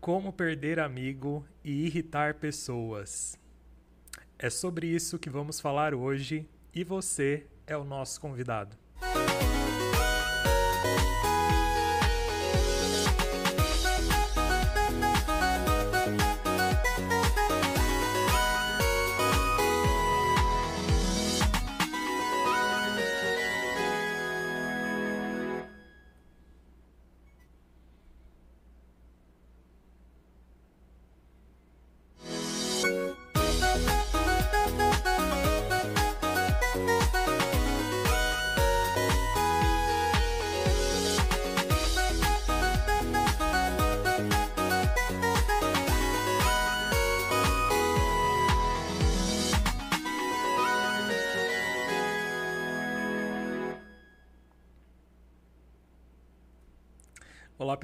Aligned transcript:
Como 0.00 0.32
perder 0.32 0.78
amigo 0.78 1.44
e 1.64 1.86
irritar 1.86 2.34
pessoas. 2.34 3.36
É 4.38 4.48
sobre 4.48 4.86
isso 4.86 5.18
que 5.18 5.28
vamos 5.28 5.60
falar 5.60 5.92
hoje 5.92 6.48
e 6.72 6.84
você 6.84 7.46
é 7.66 7.76
o 7.76 7.82
nosso 7.82 8.20
convidado. 8.20 8.76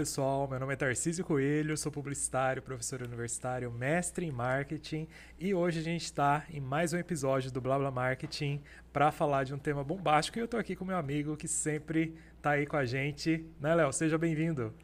Pessoal, 0.04 0.46
meu 0.46 0.60
nome 0.60 0.74
é 0.74 0.76
Tarcísio 0.76 1.24
Coelho, 1.24 1.74
sou 1.78 1.90
publicitário, 1.90 2.60
professor 2.60 3.00
universitário, 3.00 3.70
mestre 3.70 4.26
em 4.26 4.30
marketing 4.30 5.08
e 5.40 5.54
hoje 5.54 5.80
a 5.80 5.82
gente 5.82 6.04
está 6.04 6.44
em 6.52 6.60
mais 6.60 6.92
um 6.92 6.98
episódio 6.98 7.50
do 7.50 7.58
Blá 7.58 7.78
Blá 7.78 7.90
Marketing 7.90 8.60
para 8.92 9.10
falar 9.10 9.44
de 9.44 9.54
um 9.54 9.58
tema 9.58 9.82
bombástico 9.82 10.36
e 10.36 10.42
eu 10.42 10.44
estou 10.44 10.60
aqui 10.60 10.76
com 10.76 10.84
meu 10.84 10.98
amigo 10.98 11.38
que 11.38 11.48
sempre 11.48 12.14
está 12.36 12.50
aí 12.50 12.66
com 12.66 12.76
a 12.76 12.84
gente, 12.84 13.46
né 13.58 13.74
Léo? 13.74 13.90
Seja 13.94 14.18
bem-vindo. 14.18 14.74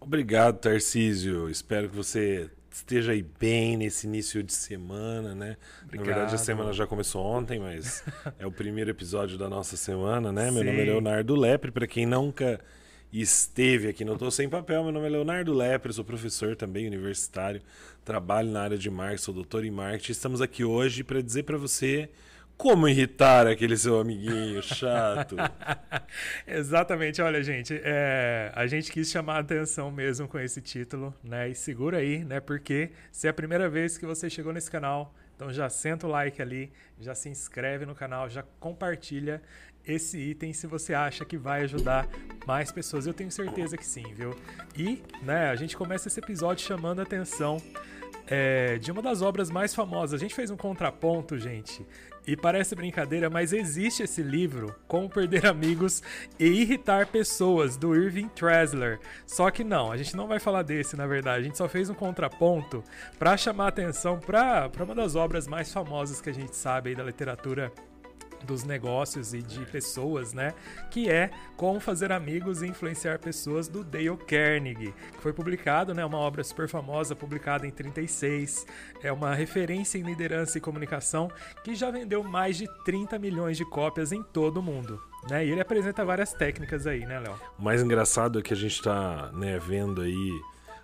Obrigado 0.00 0.56
Tarcísio, 0.56 1.50
espero 1.50 1.90
que 1.90 1.94
você 1.94 2.50
esteja 2.70 3.12
aí 3.12 3.22
bem 3.38 3.76
nesse 3.76 4.06
início 4.06 4.42
de 4.42 4.54
semana, 4.54 5.34
né? 5.34 5.58
Obrigado. 5.84 6.06
Na 6.06 6.14
verdade 6.14 6.34
a 6.36 6.38
semana 6.38 6.72
já 6.72 6.86
começou 6.86 7.22
ontem, 7.22 7.58
mas 7.58 8.02
é 8.38 8.46
o 8.46 8.50
primeiro 8.50 8.88
episódio 8.88 9.36
da 9.36 9.46
nossa 9.46 9.76
semana, 9.76 10.32
né? 10.32 10.48
Sim. 10.48 10.54
Meu 10.54 10.64
nome 10.64 10.80
é 10.80 10.84
Leonardo 10.84 11.36
Lepre, 11.36 11.70
para 11.70 11.86
quem 11.86 12.06
nunca 12.06 12.58
esteve 13.12 13.88
aqui 13.88 14.04
no 14.04 14.16
Tô 14.16 14.30
Sem 14.30 14.48
Papel. 14.48 14.84
Meu 14.84 14.92
nome 14.92 15.06
é 15.06 15.10
Leonardo 15.10 15.52
Lepre, 15.52 15.92
sou 15.92 16.04
professor 16.04 16.54
também 16.54 16.86
universitário, 16.86 17.60
trabalho 18.04 18.50
na 18.50 18.62
área 18.62 18.78
de 18.78 18.88
marketing, 18.88 19.22
sou 19.22 19.34
doutor 19.34 19.64
em 19.64 19.70
marketing. 19.70 20.12
Estamos 20.12 20.40
aqui 20.40 20.64
hoje 20.64 21.02
para 21.02 21.20
dizer 21.20 21.42
para 21.42 21.58
você 21.58 22.08
como 22.56 22.86
irritar 22.86 23.46
aquele 23.46 23.76
seu 23.76 23.98
amiguinho 23.98 24.62
chato. 24.62 25.34
Exatamente, 26.46 27.22
olha, 27.22 27.42
gente, 27.42 27.80
é, 27.82 28.52
a 28.54 28.66
gente 28.66 28.92
quis 28.92 29.10
chamar 29.10 29.36
a 29.36 29.38
atenção 29.38 29.90
mesmo 29.90 30.28
com 30.28 30.38
esse 30.38 30.60
título, 30.60 31.14
né? 31.24 31.48
E 31.48 31.54
segura 31.54 31.96
aí, 31.96 32.22
né? 32.22 32.38
Porque 32.38 32.90
se 33.10 33.26
é 33.26 33.30
a 33.30 33.32
primeira 33.34 33.68
vez 33.68 33.96
que 33.96 34.04
você 34.04 34.28
chegou 34.28 34.52
nesse 34.52 34.70
canal, 34.70 35.14
então 35.34 35.50
já 35.50 35.70
senta 35.70 36.06
o 36.06 36.10
like 36.10 36.42
ali, 36.42 36.70
já 37.00 37.14
se 37.14 37.30
inscreve 37.30 37.86
no 37.86 37.94
canal, 37.94 38.28
já 38.28 38.42
compartilha 38.60 39.40
esse 39.86 40.18
item 40.18 40.52
se 40.52 40.66
você 40.66 40.94
acha 40.94 41.24
que 41.24 41.36
vai 41.36 41.62
ajudar 41.62 42.08
mais 42.46 42.70
pessoas. 42.70 43.06
Eu 43.06 43.14
tenho 43.14 43.30
certeza 43.30 43.76
que 43.76 43.86
sim, 43.86 44.14
viu? 44.14 44.34
E, 44.76 45.02
né, 45.22 45.50
a 45.50 45.56
gente 45.56 45.76
começa 45.76 46.08
esse 46.08 46.20
episódio 46.20 46.66
chamando 46.66 47.00
a 47.00 47.02
atenção 47.02 47.58
é, 48.26 48.78
de 48.78 48.92
uma 48.92 49.02
das 49.02 49.20
obras 49.20 49.50
mais 49.50 49.74
famosas. 49.74 50.14
A 50.14 50.22
gente 50.22 50.34
fez 50.34 50.50
um 50.50 50.56
contraponto, 50.56 51.36
gente, 51.36 51.84
e 52.26 52.36
parece 52.36 52.76
brincadeira, 52.76 53.28
mas 53.28 53.52
existe 53.52 54.04
esse 54.04 54.22
livro, 54.22 54.74
Como 54.86 55.10
Perder 55.10 55.46
Amigos 55.46 56.02
e 56.38 56.46
Irritar 56.46 57.08
Pessoas, 57.08 57.76
do 57.76 57.94
Irving 57.94 58.28
Tresler. 58.28 59.00
Só 59.26 59.50
que 59.50 59.64
não, 59.64 59.90
a 59.90 59.96
gente 59.96 60.16
não 60.16 60.28
vai 60.28 60.38
falar 60.38 60.62
desse, 60.62 60.96
na 60.96 61.06
verdade. 61.06 61.40
A 61.40 61.44
gente 61.44 61.58
só 61.58 61.68
fez 61.68 61.90
um 61.90 61.94
contraponto 61.94 62.84
para 63.18 63.36
chamar 63.36 63.68
atenção 63.68 64.20
para 64.20 64.70
uma 64.80 64.94
das 64.94 65.16
obras 65.16 65.48
mais 65.48 65.72
famosas 65.72 66.20
que 66.20 66.30
a 66.30 66.34
gente 66.34 66.54
sabe 66.54 66.90
aí 66.90 66.94
da 66.94 67.02
literatura 67.02 67.72
dos 68.46 68.64
negócios 68.64 69.34
e 69.34 69.42
de 69.42 69.64
pessoas, 69.66 70.32
né? 70.32 70.54
Que 70.90 71.10
é 71.10 71.30
Como 71.56 71.80
Fazer 71.80 72.12
Amigos 72.12 72.62
e 72.62 72.66
Influenciar 72.66 73.18
Pessoas 73.18 73.68
do 73.68 73.84
Dale 73.84 74.16
Carnegie, 74.16 74.94
que 75.12 75.22
foi 75.22 75.32
publicado, 75.32 75.94
né? 75.94 76.04
Uma 76.04 76.18
obra 76.18 76.42
super 76.42 76.68
famosa, 76.68 77.14
publicada 77.14 77.66
em 77.66 77.70
36. 77.70 78.66
É 79.02 79.12
uma 79.12 79.34
referência 79.34 79.98
em 79.98 80.02
liderança 80.02 80.58
e 80.58 80.60
comunicação 80.60 81.30
que 81.64 81.74
já 81.74 81.90
vendeu 81.90 82.22
mais 82.22 82.56
de 82.56 82.68
30 82.84 83.18
milhões 83.18 83.56
de 83.56 83.64
cópias 83.64 84.12
em 84.12 84.22
todo 84.22 84.58
o 84.58 84.62
mundo. 84.62 85.00
Né? 85.28 85.46
E 85.46 85.50
ele 85.50 85.60
apresenta 85.60 86.04
várias 86.04 86.32
técnicas 86.32 86.86
aí, 86.86 87.04
né, 87.04 87.18
Léo? 87.18 87.38
O 87.58 87.62
mais 87.62 87.82
engraçado 87.82 88.38
é 88.38 88.42
que 88.42 88.54
a 88.54 88.56
gente 88.56 88.74
está 88.74 89.30
né, 89.32 89.58
vendo 89.58 90.00
aí 90.00 90.30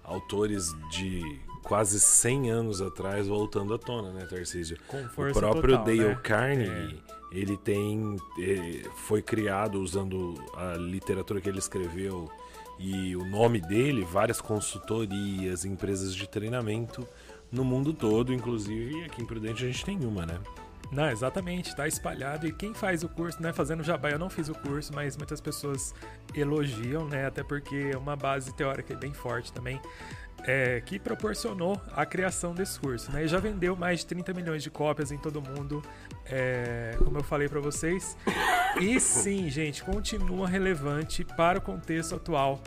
autores 0.05 0.75
de 0.91 1.23
quase 1.63 1.99
100 1.99 2.51
anos 2.51 2.81
atrás 2.81 3.27
voltando 3.27 3.75
à 3.75 3.79
tona, 3.79 4.13
né, 4.13 4.27
Tarcísio? 4.27 4.79
Com 4.87 5.09
força 5.09 5.39
o 5.39 5.43
próprio 5.43 5.79
total, 5.79 5.85
Dale 5.85 6.09
né? 6.09 6.21
Carnegie, 6.23 7.03
é. 7.09 7.16
Ele 7.31 7.57
tem 7.57 8.17
eh, 8.41 8.89
foi 8.95 9.23
criado 9.23 9.81
usando 9.81 10.35
a 10.55 10.75
literatura 10.75 11.41
que 11.41 11.49
ele 11.49 11.59
escreveu 11.59 12.31
e 12.79 13.17
o 13.17 13.25
nome 13.25 13.61
dele, 13.61 14.05
várias 14.05 14.41
consultorias, 14.41 15.65
empresas 15.65 16.15
de 16.15 16.29
treinamento 16.29 17.07
no 17.51 17.65
mundo 17.65 17.93
todo, 17.93 18.33
inclusive 18.33 19.05
aqui 19.05 19.23
em 19.23 19.27
Prudente 19.27 19.65
a 19.65 19.67
gente 19.67 19.85
tem 19.85 20.05
uma, 20.05 20.27
né? 20.27 20.39
Não, 20.93 21.11
exatamente, 21.11 21.71
está 21.71 21.89
espalhado. 21.89 22.47
E 22.47 22.53
quem 22.53 22.73
faz 22.73 23.03
o 23.03 23.09
curso, 23.09 23.43
né? 23.43 23.53
Fazendo 23.53 23.83
jabá, 23.83 24.11
eu 24.11 24.19
não 24.19 24.31
fiz 24.31 24.49
o 24.49 24.55
curso, 24.55 24.93
mas 24.95 25.17
muitas 25.17 25.41
pessoas 25.41 25.93
elogiam, 26.35 27.09
né? 27.09 27.27
Até 27.27 27.43
porque 27.43 27.91
é 27.93 27.97
uma 27.97 28.15
base 28.15 28.55
teórica 28.55 28.95
bem 28.95 29.13
forte 29.13 29.53
também 29.53 29.81
é, 30.45 30.81
que 30.81 30.99
proporcionou 30.99 31.81
a 31.93 32.05
criação 32.07 32.55
desse 32.55 32.79
curso. 32.79 33.11
Né? 33.13 33.25
E 33.25 33.29
já 33.29 33.39
vendeu 33.39 33.77
mais 33.77 34.01
de 34.01 34.07
30 34.07 34.33
milhões 34.33 34.63
de 34.63 34.71
cópias 34.71 35.11
em 35.11 35.19
todo 35.19 35.41
mundo, 35.41 35.83
é, 36.25 36.97
como 36.99 37.19
eu 37.19 37.25
falei 37.25 37.49
para 37.49 37.61
vocês. 37.61 38.17
E 38.81 39.01
sim, 39.01 39.49
gente, 39.49 39.83
continua 39.83 40.47
relevante 40.47 41.25
para 41.25 41.59
o 41.59 41.63
contexto 41.63 42.15
atual 42.15 42.63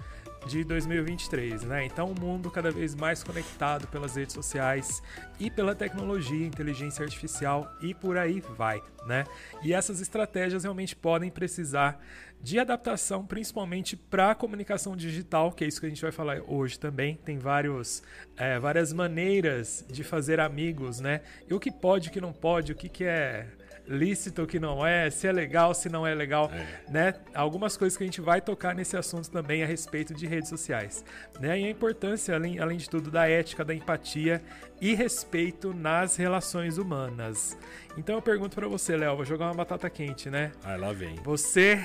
de 0.47 0.63
2023, 0.63 1.63
né? 1.63 1.85
Então, 1.85 2.07
o 2.11 2.19
mundo 2.19 2.49
cada 2.49 2.71
vez 2.71 2.95
mais 2.95 3.23
conectado 3.23 3.87
pelas 3.87 4.15
redes 4.15 4.33
sociais 4.33 5.01
e 5.39 5.49
pela 5.49 5.75
tecnologia, 5.75 6.45
inteligência 6.45 7.03
artificial 7.03 7.71
e 7.81 7.93
por 7.93 8.17
aí 8.17 8.41
vai, 8.57 8.81
né? 9.05 9.25
E 9.61 9.73
essas 9.73 10.01
estratégias 10.01 10.63
realmente 10.63 10.95
podem 10.95 11.29
precisar 11.29 11.99
de 12.41 12.57
adaptação, 12.57 13.25
principalmente 13.25 13.95
para 13.97 14.31
a 14.31 14.35
comunicação 14.35 14.95
digital, 14.95 15.51
que 15.51 15.63
é 15.63 15.67
isso 15.67 15.79
que 15.79 15.85
a 15.85 15.89
gente 15.89 16.01
vai 16.01 16.11
falar 16.11 16.41
hoje 16.47 16.79
também. 16.79 17.15
Tem 17.25 17.37
vários, 17.37 18.01
é, 18.37 18.57
várias 18.57 18.93
maneiras 18.93 19.85
de 19.89 20.03
fazer 20.03 20.39
amigos, 20.39 20.99
né? 20.99 21.21
E 21.49 21.53
o 21.53 21.59
que 21.59 21.71
pode, 21.71 22.09
o 22.09 22.11
que 22.11 22.21
não 22.21 22.31
pode, 22.31 22.71
o 22.71 22.75
que, 22.75 22.87
que 22.87 23.03
é 23.03 23.47
lícito, 23.89 24.43
o 24.43 24.47
que 24.47 24.59
não 24.59 24.85
é, 24.85 25.09
se 25.09 25.27
é 25.27 25.31
legal, 25.31 25.73
se 25.73 25.89
não 25.89 26.05
é 26.05 26.13
legal, 26.13 26.49
é. 26.53 26.91
né? 26.91 27.15
Algumas 27.33 27.75
coisas 27.75 27.97
que 27.97 28.03
a 28.03 28.07
gente 28.07 28.21
vai 28.21 28.39
tocar 28.39 28.75
nesse 28.75 28.95
assunto 28.95 29.29
também 29.31 29.63
a 29.63 29.65
respeito 29.65 30.13
de 30.13 30.27
redes 30.27 30.47
sociais, 30.47 31.03
né? 31.39 31.59
E 31.59 31.65
a 31.65 31.69
importância, 31.69 32.35
além, 32.35 32.59
além 32.59 32.77
de 32.77 32.89
tudo, 32.89 33.09
da 33.09 33.27
ética, 33.27 33.65
da 33.65 33.73
empatia 33.73 34.41
e 34.79 34.93
respeito 34.93 35.73
nas 35.73 36.15
relações 36.15 36.77
humanas. 36.77 37.57
Então 37.99 38.15
eu 38.15 38.21
pergunto 38.21 38.55
para 38.55 38.65
você, 38.65 38.95
Léo, 38.95 39.17
vou 39.17 39.25
jogar 39.25 39.47
uma 39.47 39.53
batata 39.53 39.89
quente, 39.89 40.29
né? 40.29 40.53
Ah, 40.63 40.77
lá 40.77 40.93
vem. 40.93 41.15
Você. 41.21 41.81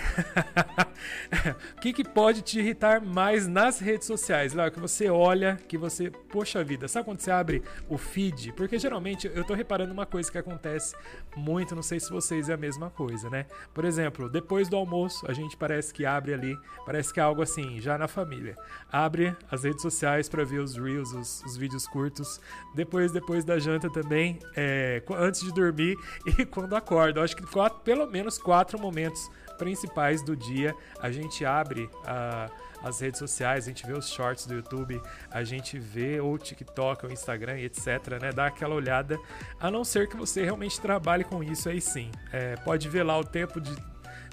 o 1.77 1.81
que, 1.81 1.93
que 1.93 2.05
pode 2.05 2.41
te 2.41 2.61
irritar 2.61 3.05
mais 3.05 3.49
nas 3.49 3.81
redes 3.81 4.07
sociais, 4.07 4.55
Léo? 4.55 4.71
Que 4.71 4.79
você 4.79 5.11
olha, 5.11 5.59
que 5.67 5.77
você. 5.77 6.11
Poxa 6.11 6.63
vida, 6.63 6.87
sabe 6.87 7.05
quando 7.05 7.19
você 7.19 7.33
abre 7.33 7.65
o 7.89 7.99
feed? 7.99 8.53
Porque 8.53 8.79
geralmente 8.79 9.29
eu 9.35 9.43
tô 9.43 9.55
reparando 9.55 9.93
uma 9.93 10.07
coisa 10.07 10.31
que 10.31 10.39
acontece 10.39 10.95
muito, 11.37 11.75
não 11.75 11.83
sei 11.83 11.99
se 11.99 12.11
vocês 12.11 12.49
é 12.49 12.55
a 12.55 12.57
mesma 12.57 12.91
coisa, 12.91 13.29
né? 13.29 13.47
Por 13.75 13.85
exemplo, 13.85 14.29
depois 14.29 14.69
do 14.69 14.77
almoço, 14.77 15.29
a 15.29 15.33
gente 15.33 15.57
parece 15.57 15.93
que 15.93 16.07
abre 16.07 16.33
ali, 16.33 16.57
parece 16.87 17.13
que 17.13 17.19
é 17.19 17.25
algo 17.25 17.43
assim, 17.43 17.81
já 17.81 17.99
na 17.99 18.07
família. 18.07 18.55
Abre 18.89 19.37
as 19.51 19.65
redes 19.65 19.83
sociais 19.83 20.29
para 20.29 20.45
ver 20.45 20.61
os 20.61 20.77
reels, 20.77 21.13
os, 21.13 21.43
os, 21.45 21.57
vídeos 21.57 21.89
curtos. 21.89 22.41
Depois, 22.73 23.11
depois 23.11 23.45
da 23.45 23.59
janta 23.59 23.91
também, 23.91 24.39
é, 24.55 25.03
antes 25.11 25.41
de 25.41 25.53
dormir 25.53 25.97
e 26.39 26.45
quando 26.45 26.75
acorda. 26.75 27.23
Acho 27.23 27.37
que 27.37 27.47
quatro, 27.47 27.81
pelo 27.81 28.07
menos 28.07 28.39
quatro 28.39 28.79
momentos 28.79 29.31
principais 29.59 30.23
do 30.23 30.37
dia 30.37 30.75
a 31.01 31.11
gente 31.11 31.45
abre 31.45 31.89
a. 32.05 32.49
Uh, 32.51 32.75
as 32.85 33.01
redes 33.01 33.19
sociais, 33.19 33.65
a 33.65 33.69
gente 33.69 33.87
vê 33.87 33.95
os 33.95 34.11
shorts 34.11 34.47
do 34.47 34.55
YouTube, 34.55 35.01
a 35.31 35.43
gente 35.43 35.79
vê 35.79 36.21
o 36.21 36.37
TikTok, 36.37 37.07
o 37.07 37.11
Instagram 37.11 37.59
etc, 37.59 38.21
né? 38.21 38.31
Dá 38.31 38.47
aquela 38.47 38.75
olhada, 38.75 39.19
a 39.59 39.71
não 39.71 39.83
ser 39.83 40.07
que 40.07 40.17
você 40.17 40.45
realmente 40.45 40.79
trabalhe 40.79 41.25
com 41.25 41.43
isso 41.43 41.69
aí 41.71 41.81
sim. 41.81 42.11
É, 42.31 42.57
pode 42.57 42.89
ver 42.91 43.03
lá 43.03 43.19
o 43.19 43.25
tempo 43.25 43.59
de 43.59 43.75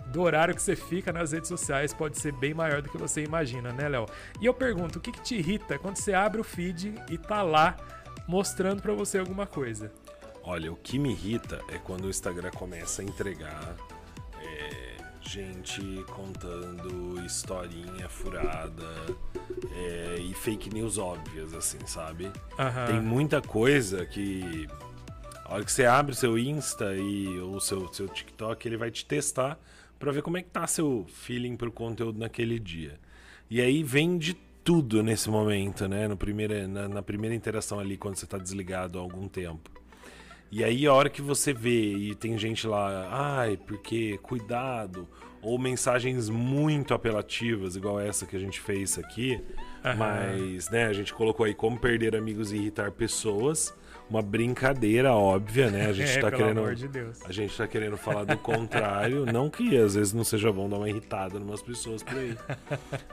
do 0.07 0.23
horário 0.23 0.53
que 0.53 0.61
você 0.61 0.75
fica 0.75 1.13
nas 1.13 1.31
redes 1.31 1.47
sociais 1.47 1.93
pode 1.93 2.19
ser 2.19 2.33
bem 2.33 2.53
maior 2.53 2.81
do 2.81 2.89
que 2.89 2.97
você 2.97 3.23
imagina, 3.23 3.71
né, 3.71 3.87
Léo? 3.87 4.05
E 4.41 4.45
eu 4.45 4.53
pergunto, 4.53 4.99
o 4.99 5.01
que, 5.01 5.09
que 5.09 5.21
te 5.21 5.35
irrita 5.35 5.79
quando 5.79 5.95
você 5.95 6.13
abre 6.13 6.41
o 6.41 6.43
feed 6.43 6.93
e 7.09 7.17
tá 7.17 7.41
lá 7.41 7.77
mostrando 8.27 8.81
para 8.81 8.93
você 8.93 9.19
alguma 9.19 9.47
coisa? 9.47 9.89
Olha, 10.43 10.71
o 10.71 10.75
que 10.75 10.97
me 10.97 11.11
irrita 11.11 11.61
é 11.69 11.77
quando 11.77 12.05
o 12.05 12.09
Instagram 12.09 12.51
começa 12.51 13.01
a 13.01 13.05
entregar 13.05 13.75
é, 14.41 14.97
gente 15.21 15.81
contando 16.07 17.23
historinha 17.25 18.09
furada 18.09 18.87
é, 19.75 20.17
e 20.19 20.33
fake 20.33 20.73
news 20.73 20.97
óbvias, 20.97 21.53
assim, 21.53 21.79
sabe? 21.85 22.25
Uhum. 22.25 22.87
Tem 22.87 23.01
muita 23.01 23.41
coisa 23.41 24.05
que. 24.05 24.67
A 25.45 25.55
hora 25.55 25.65
que 25.65 25.71
você 25.71 25.85
abre 25.85 26.13
o 26.13 26.15
seu 26.15 26.37
Insta 26.37 26.95
e 26.95 27.39
o 27.39 27.59
seu, 27.59 27.91
seu 27.93 28.07
TikTok, 28.07 28.65
ele 28.67 28.77
vai 28.77 28.89
te 28.89 29.05
testar 29.05 29.59
para 29.99 30.11
ver 30.11 30.21
como 30.21 30.37
é 30.37 30.41
que 30.41 30.49
tá 30.49 30.65
seu 30.65 31.05
feeling 31.07 31.57
pro 31.57 31.71
conteúdo 31.71 32.17
naquele 32.17 32.57
dia. 32.57 32.97
E 33.49 33.61
aí 33.61 33.83
vem 33.83 34.17
de 34.17 34.33
tudo 34.63 35.03
nesse 35.03 35.29
momento, 35.29 35.87
né? 35.87 36.07
No 36.07 36.15
primeira, 36.15 36.67
na, 36.67 36.87
na 36.87 37.01
primeira 37.01 37.35
interação 37.35 37.79
ali, 37.79 37.97
quando 37.97 38.15
você 38.15 38.25
tá 38.25 38.37
desligado 38.37 38.97
há 38.97 39.01
algum 39.01 39.27
tempo. 39.27 39.70
E 40.51 40.63
aí 40.63 40.85
a 40.85 40.93
hora 40.93 41.09
que 41.09 41.21
você 41.21 41.53
vê 41.53 41.93
e 41.93 42.15
tem 42.15 42.37
gente 42.37 42.67
lá, 42.67 43.07
ai, 43.09 43.57
porque 43.57 44.19
cuidado, 44.21 45.07
ou 45.41 45.57
mensagens 45.57 46.29
muito 46.29 46.93
apelativas, 46.93 47.75
igual 47.77 47.99
essa 47.99 48.25
que 48.25 48.35
a 48.35 48.39
gente 48.39 48.59
fez 48.59 48.99
aqui, 48.99 49.41
uhum. 49.83 49.95
mas, 49.97 50.69
né, 50.69 50.87
a 50.87 50.93
gente 50.93 51.13
colocou 51.13 51.45
aí 51.45 51.53
como 51.53 51.79
perder 51.79 52.15
amigos 52.15 52.51
e 52.51 52.57
irritar 52.57 52.91
pessoas 52.91 53.73
uma 54.11 54.21
brincadeira 54.21 55.13
óbvia, 55.13 55.71
né? 55.71 55.87
A 55.87 55.93
gente 55.93 56.17
é, 56.17 56.19
tá 56.19 56.29
querendo. 56.29 56.75
De 56.75 56.89
a 57.25 57.31
gente 57.31 57.57
tá 57.57 57.65
querendo 57.65 57.95
falar 57.97 58.25
do 58.25 58.37
contrário. 58.37 59.25
não 59.31 59.49
que 59.49 59.77
às 59.77 59.95
vezes 59.95 60.13
não 60.13 60.23
seja 60.23 60.51
bom 60.51 60.69
dar 60.69 60.77
uma 60.77 60.89
irritada 60.89 61.37
em 61.37 61.41
umas 61.41 61.61
pessoas 61.61 62.03
por 62.03 62.17
aí. 62.17 62.37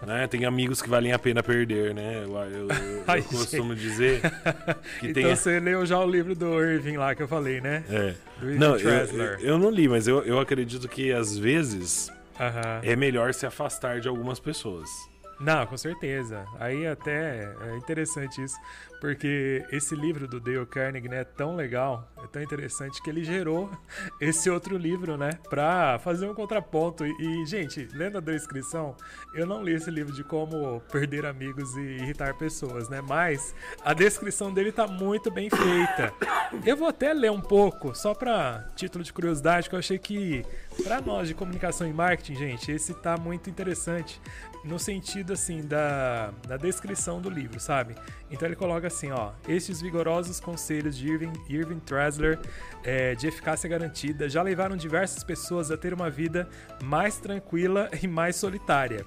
né? 0.04 0.26
Tem 0.26 0.44
amigos 0.44 0.82
que 0.82 0.88
valem 0.88 1.12
a 1.12 1.18
pena 1.18 1.42
perder, 1.42 1.94
né? 1.94 2.24
Eu, 2.24 2.36
eu, 2.36 2.68
eu, 2.68 3.04
Ai, 3.06 3.22
costumo 3.22 3.74
dizer 3.74 4.20
que 4.98 5.08
então 5.08 5.22
tem. 5.22 5.36
você 5.36 5.60
leu 5.60 5.86
já 5.86 5.98
o 6.00 6.10
livro 6.10 6.34
do 6.34 6.60
Irving 6.60 6.96
lá 6.96 7.14
que 7.14 7.22
eu 7.22 7.28
falei, 7.28 7.60
né? 7.60 7.84
É. 7.88 8.14
não, 8.42 8.76
eu, 8.76 9.38
eu, 9.40 9.58
não 9.58 9.70
li, 9.70 9.88
mas 9.88 10.08
eu, 10.08 10.24
eu 10.24 10.40
acredito 10.40 10.88
que 10.88 11.12
às 11.12 11.38
vezes 11.38 12.08
uh 12.34 12.40
-huh. 12.40 12.80
é 12.82 12.96
melhor 12.96 13.32
se 13.32 13.46
afastar 13.46 14.00
de 14.00 14.08
algumas 14.08 14.40
pessoas. 14.40 14.88
Não, 15.40 15.64
com 15.66 15.76
certeza. 15.76 16.44
Aí 16.58 16.86
até 16.86 17.54
é 17.62 17.76
interessante 17.76 18.42
isso, 18.42 18.56
porque 19.00 19.64
esse 19.70 19.94
livro 19.94 20.26
do 20.26 20.40
Dale 20.40 20.66
Carnegie 20.66 21.08
né, 21.08 21.20
é 21.20 21.24
tão 21.24 21.54
legal, 21.54 22.10
é 22.22 22.26
tão 22.26 22.42
interessante 22.42 23.00
que 23.00 23.08
ele 23.08 23.22
gerou 23.22 23.70
esse 24.20 24.50
outro 24.50 24.76
livro, 24.76 25.16
né, 25.16 25.30
para 25.48 25.98
fazer 26.00 26.28
um 26.28 26.34
contraponto. 26.34 27.06
E, 27.06 27.46
gente, 27.46 27.88
lendo 27.92 28.18
a 28.18 28.20
descrição, 28.20 28.96
eu 29.32 29.46
não 29.46 29.62
li 29.62 29.74
esse 29.74 29.90
livro 29.90 30.12
de 30.12 30.24
como 30.24 30.80
perder 30.92 31.24
amigos 31.24 31.76
e 31.76 31.80
irritar 31.80 32.34
pessoas, 32.34 32.88
né, 32.88 33.00
mas 33.00 33.54
a 33.84 33.94
descrição 33.94 34.52
dele 34.52 34.72
tá 34.72 34.86
muito 34.86 35.30
bem 35.30 35.48
feita. 35.48 36.12
Eu 36.64 36.76
vou 36.76 36.88
até 36.88 37.12
ler 37.12 37.30
um 37.30 37.40
pouco, 37.40 37.94
só 37.94 38.12
para 38.12 38.66
título 38.74 39.04
de 39.04 39.12
curiosidade, 39.12 39.68
que 39.68 39.74
eu 39.74 39.78
achei 39.78 39.98
que 39.98 40.44
para 40.82 41.00
nós 41.00 41.28
de 41.28 41.34
comunicação 41.34 41.86
e 41.86 41.92
marketing, 41.92 42.34
gente, 42.34 42.72
esse 42.72 42.94
tá 42.94 43.16
muito 43.16 43.50
interessante 43.50 44.20
no 44.68 44.78
sentido 44.78 45.32
assim 45.32 45.62
da, 45.62 46.30
da 46.46 46.58
descrição 46.58 47.22
do 47.22 47.30
livro, 47.30 47.58
sabe? 47.58 47.94
Então 48.30 48.46
ele 48.46 48.54
coloca 48.54 48.86
assim, 48.86 49.10
ó, 49.10 49.32
estes 49.48 49.80
vigorosos 49.80 50.38
conselhos 50.38 50.96
de 50.96 51.08
Irving, 51.08 51.32
Irving 51.48 51.80
Trasler 51.80 52.38
é, 52.84 53.14
de 53.14 53.26
eficácia 53.26 53.68
garantida 53.68 54.28
já 54.28 54.42
levaram 54.42 54.76
diversas 54.76 55.24
pessoas 55.24 55.70
a 55.70 55.76
ter 55.76 55.94
uma 55.94 56.10
vida 56.10 56.46
mais 56.84 57.16
tranquila 57.16 57.88
e 58.02 58.06
mais 58.06 58.36
solitária. 58.36 59.06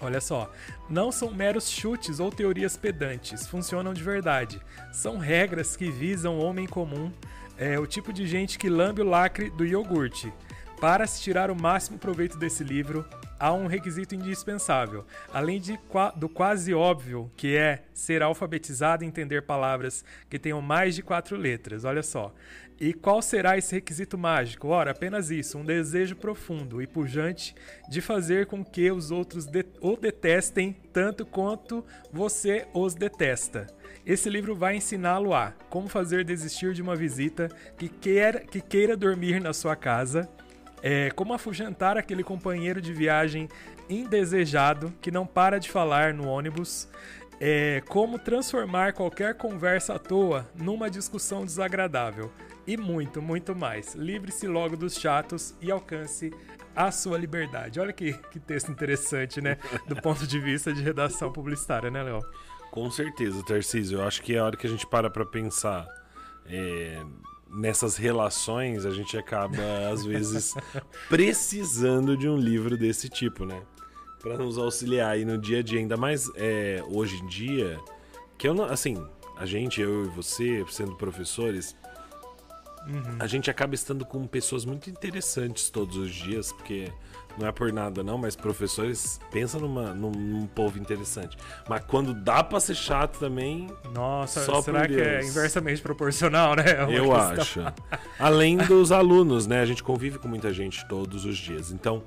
Olha 0.00 0.20
só, 0.20 0.50
não 0.90 1.12
são 1.12 1.32
meros 1.32 1.70
chutes 1.70 2.18
ou 2.18 2.30
teorias 2.30 2.76
pedantes, 2.76 3.46
funcionam 3.46 3.94
de 3.94 4.02
verdade. 4.02 4.60
São 4.92 5.18
regras 5.18 5.76
que 5.76 5.88
visam 5.88 6.36
o 6.36 6.44
homem 6.44 6.66
comum, 6.66 7.12
é, 7.56 7.78
o 7.78 7.86
tipo 7.86 8.12
de 8.12 8.26
gente 8.26 8.58
que 8.58 8.68
lambe 8.68 9.02
o 9.02 9.08
lacre 9.08 9.50
do 9.50 9.64
iogurte. 9.64 10.32
Para 10.80 11.06
se 11.06 11.22
tirar 11.22 11.48
o 11.50 11.56
máximo 11.56 11.96
proveito 11.96 12.36
desse 12.36 12.64
livro, 12.64 13.06
há 13.44 13.52
um 13.52 13.66
requisito 13.66 14.14
indispensável, 14.14 15.04
além 15.30 15.60
de, 15.60 15.78
do 16.16 16.30
quase 16.30 16.72
óbvio, 16.72 17.30
que 17.36 17.54
é 17.54 17.82
ser 17.92 18.22
alfabetizado 18.22 19.04
e 19.04 19.06
entender 19.06 19.42
palavras 19.42 20.02
que 20.30 20.38
tenham 20.38 20.62
mais 20.62 20.94
de 20.94 21.02
quatro 21.02 21.36
letras. 21.36 21.84
Olha 21.84 22.02
só. 22.02 22.32
E 22.80 22.94
qual 22.94 23.20
será 23.20 23.58
esse 23.58 23.74
requisito 23.74 24.16
mágico? 24.16 24.68
Ora, 24.68 24.92
apenas 24.92 25.30
isso: 25.30 25.58
um 25.58 25.64
desejo 25.64 26.16
profundo 26.16 26.80
e 26.80 26.86
pujante 26.86 27.54
de 27.86 28.00
fazer 28.00 28.46
com 28.46 28.64
que 28.64 28.90
os 28.90 29.10
outros 29.10 29.44
de 29.44 29.66
o 29.78 29.94
detestem 29.94 30.74
tanto 30.90 31.26
quanto 31.26 31.84
você 32.10 32.66
os 32.72 32.94
detesta. 32.94 33.66
Esse 34.06 34.30
livro 34.30 34.56
vai 34.56 34.76
ensiná-lo 34.76 35.34
a 35.34 35.52
como 35.68 35.86
fazer 35.86 36.24
desistir 36.24 36.72
de 36.72 36.80
uma 36.80 36.96
visita 36.96 37.50
que, 37.76 37.90
que 38.50 38.60
queira 38.62 38.96
dormir 38.96 39.38
na 39.38 39.52
sua 39.52 39.76
casa 39.76 40.28
é, 40.86 41.10
como 41.12 41.32
afugentar 41.32 41.96
aquele 41.96 42.22
companheiro 42.22 42.78
de 42.78 42.92
viagem 42.92 43.48
indesejado 43.88 44.92
que 45.00 45.10
não 45.10 45.26
para 45.26 45.58
de 45.58 45.70
falar 45.70 46.12
no 46.12 46.28
ônibus. 46.28 46.86
É, 47.40 47.82
como 47.88 48.16
transformar 48.18 48.92
qualquer 48.92 49.34
conversa 49.34 49.94
à 49.94 49.98
toa 49.98 50.46
numa 50.54 50.88
discussão 50.90 51.44
desagradável. 51.44 52.30
E 52.66 52.76
muito, 52.76 53.20
muito 53.20 53.56
mais. 53.56 53.94
Livre-se 53.94 54.46
logo 54.46 54.76
dos 54.76 54.94
chatos 54.94 55.54
e 55.60 55.70
alcance 55.70 56.32
a 56.76 56.90
sua 56.90 57.18
liberdade. 57.18 57.80
Olha 57.80 57.92
que, 57.92 58.12
que 58.30 58.38
texto 58.38 58.70
interessante, 58.70 59.40
né? 59.40 59.58
Do 59.88 59.96
ponto 59.96 60.26
de 60.26 60.38
vista 60.38 60.72
de 60.72 60.82
redação 60.82 61.32
publicitária, 61.32 61.90
né, 61.90 62.02
Léo? 62.02 62.20
Com 62.70 62.90
certeza, 62.90 63.42
Tarcísio. 63.44 63.98
Eu 63.98 64.06
acho 64.06 64.22
que 64.22 64.34
é 64.34 64.38
a 64.38 64.44
hora 64.44 64.56
que 64.56 64.66
a 64.66 64.70
gente 64.70 64.86
para 64.86 65.10
para 65.10 65.26
pensar 65.26 65.86
é, 66.46 67.02
nessas 67.54 67.96
relações 67.96 68.84
a 68.84 68.90
gente 68.90 69.16
acaba 69.16 69.88
às 69.90 70.04
vezes 70.04 70.54
precisando 71.08 72.16
de 72.16 72.28
um 72.28 72.36
livro 72.36 72.76
desse 72.76 73.08
tipo, 73.08 73.44
né? 73.44 73.62
Para 74.20 74.38
nos 74.38 74.58
auxiliar 74.58 75.12
aí 75.12 75.24
no 75.24 75.38
dia 75.38 75.58
a 75.58 75.62
dia, 75.62 75.78
ainda 75.78 75.96
mais 75.96 76.30
é, 76.36 76.82
hoje 76.88 77.16
em 77.16 77.26
dia, 77.26 77.78
que 78.38 78.48
eu 78.48 78.54
não, 78.54 78.64
assim, 78.64 78.96
a 79.36 79.44
gente, 79.44 79.80
eu 79.80 80.04
e 80.04 80.08
você, 80.08 80.64
sendo 80.70 80.96
professores, 80.96 81.76
uhum. 82.86 83.16
a 83.18 83.26
gente 83.26 83.50
acaba 83.50 83.74
estando 83.74 84.04
com 84.04 84.26
pessoas 84.26 84.64
muito 84.64 84.90
interessantes 84.90 85.70
todos 85.70 85.96
os 85.96 86.10
dias, 86.10 86.52
porque 86.52 86.90
não 87.38 87.48
é 87.48 87.52
por 87.52 87.72
nada 87.72 88.02
não, 88.02 88.16
mas 88.16 88.36
professores 88.36 89.18
pensa 89.30 89.58
numa, 89.58 89.92
num, 89.92 90.10
num 90.10 90.46
povo 90.46 90.78
interessante. 90.78 91.36
Mas 91.68 91.84
quando 91.84 92.14
dá 92.14 92.44
pra 92.44 92.60
ser 92.60 92.74
chato 92.74 93.18
também. 93.18 93.68
Nossa, 93.92 94.44
só 94.44 94.62
será 94.62 94.86
que 94.86 95.00
é 95.00 95.24
inversamente 95.24 95.82
proporcional, 95.82 96.54
né? 96.54 96.64
É 96.66 96.82
Eu 96.96 97.10
questão. 97.10 97.66
acho. 97.66 97.74
Além 98.18 98.56
dos 98.56 98.92
alunos, 98.92 99.46
né? 99.46 99.60
A 99.60 99.66
gente 99.66 99.82
convive 99.82 100.18
com 100.18 100.28
muita 100.28 100.52
gente 100.52 100.86
todos 100.86 101.24
os 101.24 101.36
dias. 101.36 101.72
Então, 101.72 102.04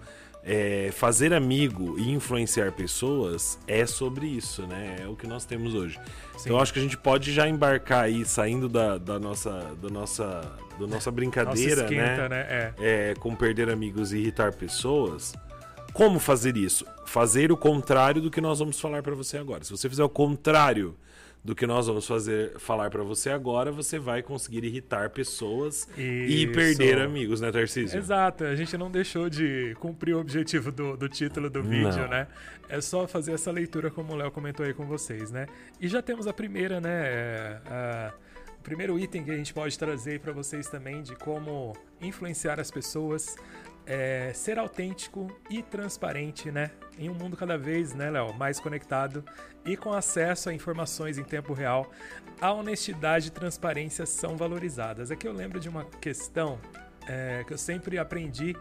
é, 0.48 0.92
fazer 0.94 1.34
amigo 1.34 2.00
e 2.00 2.10
influenciar 2.10 2.72
pessoas 2.72 3.60
é 3.68 3.86
sobre 3.86 4.26
isso, 4.28 4.66
né? 4.66 4.96
É 5.02 5.08
o 5.08 5.14
que 5.14 5.28
nós 5.28 5.44
temos 5.44 5.74
hoje. 5.74 6.00
Sim. 6.38 6.46
Então 6.46 6.60
acho 6.60 6.72
que 6.72 6.80
a 6.80 6.82
gente 6.82 6.98
pode 6.98 7.34
já 7.34 7.50
embarcar 7.50 8.06
aí, 8.06 8.24
saindo 8.24 8.70
da, 8.70 8.98
da 8.98 9.20
nossa, 9.20 9.76
da 9.82 9.90
nossa, 9.90 10.42
da 10.80 10.88
nossa 10.88 11.12
brincadeira, 11.12 11.84
nossa 11.84 11.94
esquenta, 11.94 12.30
né? 12.30 12.44
né? 12.44 12.74
É. 12.80 13.12
é. 13.12 13.16
com 13.16 13.36
perder 13.36 13.70
amigos 13.70 14.14
e 14.14 14.18
irritar 14.18 14.54
pessoas. 14.54 15.34
Como 15.94 16.20
fazer 16.20 16.56
isso? 16.58 16.86
Fazer 17.06 17.52
o 17.52 17.58
contrário 17.58 18.22
do 18.22 18.30
que 18.30 18.40
nós 18.40 18.60
vamos 18.60 18.80
falar 18.80 19.02
para 19.02 19.16
você 19.16 19.38
agora. 19.38 19.64
Se 19.64 19.72
você 19.72 19.90
fizer 19.90 20.04
o 20.04 20.10
contrário 20.10 20.96
do 21.44 21.56
que 21.56 21.66
nós 21.66 21.88
vamos 21.88 22.06
fazer 22.06 22.60
falar 22.60 22.90
para 22.90 23.04
você 23.04 23.30
agora, 23.30 23.72
você 23.72 23.98
vai 23.98 24.22
conseguir 24.22 24.66
irritar 24.66 25.10
pessoas 25.12 25.88
Isso. 25.98 25.98
e 25.98 26.48
perder 26.48 27.00
amigos, 27.00 27.40
né, 27.40 27.50
Tarcísio? 27.52 27.98
Exato, 27.98 28.44
a 28.44 28.54
gente 28.54 28.78
não 28.78 28.92
deixou 28.92 29.30
de 29.30 29.74
cumprir 29.80 30.14
o 30.14 30.20
objetivo 30.20 30.72
do, 30.74 30.98
do 30.98 31.08
título 31.08 31.50
do 31.50 31.64
vídeo, 31.64 32.02
não. 32.02 32.10
né? 32.10 32.28
É 32.68 32.82
só 32.82 33.08
fazer 33.08 33.32
essa 33.32 33.50
leitura 33.50 33.90
como 33.90 34.12
o 34.12 34.16
Léo 34.18 34.30
comentou 34.30 34.66
aí 34.66 34.74
com 34.74 34.86
vocês, 34.86 35.32
né? 35.32 35.48
E 35.80 35.88
já 35.88 36.02
temos 36.02 36.28
a 36.28 36.34
primeira, 36.34 36.82
né? 36.82 37.04
É, 37.06 37.62
a, 37.66 38.14
primeiro 38.68 39.00
item 39.00 39.24
que 39.24 39.32
a 39.32 39.38
gente 39.38 39.54
pode 39.54 39.80
trazer 39.80 40.20
para 40.20 40.34
vocês 40.34 40.68
também 40.68 41.02
de 41.02 41.16
como 41.16 41.72
influenciar 42.02 42.60
as 42.60 42.70
pessoas 42.70 43.38
é, 43.86 44.34
ser 44.34 44.60
autêntico 44.60 45.34
e 45.50 45.64
transparente, 45.64 46.52
né? 46.52 46.72
Em 47.00 47.10
um 47.10 47.14
mundo 47.14 47.38
cada 47.38 47.58
vez, 47.58 47.94
né, 47.94 48.10
Léo, 48.10 48.34
mais 48.34 48.60
conectado 48.60 49.24
e 49.66 49.78
com 49.78 49.94
acesso 49.94 50.50
a 50.50 50.54
informações 50.54 51.18
em 51.18 51.24
tempo 51.24 51.54
real, 51.54 51.90
a 52.42 52.52
honestidade 52.52 53.30
e 53.30 53.32
transparência 53.32 54.06
são 54.06 54.36
valorizadas. 54.36 55.12
Aqui 55.12 55.26
eu 55.26 55.32
lembro 55.32 55.62
de 55.62 55.70
uma 55.70 55.86
questão 55.86 56.60
é, 57.08 57.46
que 57.48 57.54
eu 57.54 57.58
sempre 57.58 57.98
aprendi 57.98 58.54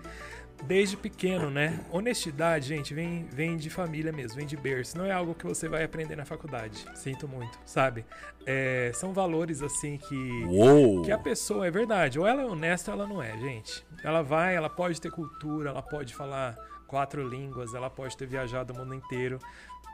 desde 0.64 0.96
pequeno, 0.96 1.50
né? 1.50 1.80
Honestidade, 1.90 2.66
gente, 2.68 2.94
vem, 2.94 3.24
vem 3.30 3.56
de 3.56 3.70
família 3.70 4.12
mesmo, 4.12 4.36
vem 4.36 4.46
de 4.46 4.56
berço. 4.56 4.96
Não 4.96 5.04
é 5.04 5.12
algo 5.12 5.34
que 5.34 5.46
você 5.46 5.68
vai 5.68 5.84
aprender 5.84 6.16
na 6.16 6.24
faculdade. 6.24 6.84
Sinto 6.94 7.28
muito, 7.28 7.58
sabe? 7.64 8.04
É, 8.46 8.90
são 8.94 9.12
valores 9.12 9.62
assim 9.62 9.98
que. 9.98 10.44
Uou! 10.46 11.02
Que 11.02 11.12
a 11.12 11.18
pessoa 11.18 11.66
é 11.66 11.70
verdade. 11.70 12.18
Ou 12.18 12.26
ela 12.26 12.42
é 12.42 12.46
honesta 12.46 12.92
ou 12.92 12.98
ela 12.98 13.08
não 13.08 13.22
é, 13.22 13.36
gente. 13.38 13.84
Ela 14.02 14.22
vai, 14.22 14.54
ela 14.54 14.70
pode 14.70 15.00
ter 15.00 15.10
cultura, 15.10 15.70
ela 15.70 15.82
pode 15.82 16.14
falar 16.14 16.54
quatro 16.86 17.26
línguas, 17.26 17.74
ela 17.74 17.90
pode 17.90 18.16
ter 18.16 18.26
viajado 18.26 18.72
o 18.72 18.76
mundo 18.76 18.94
inteiro. 18.94 19.38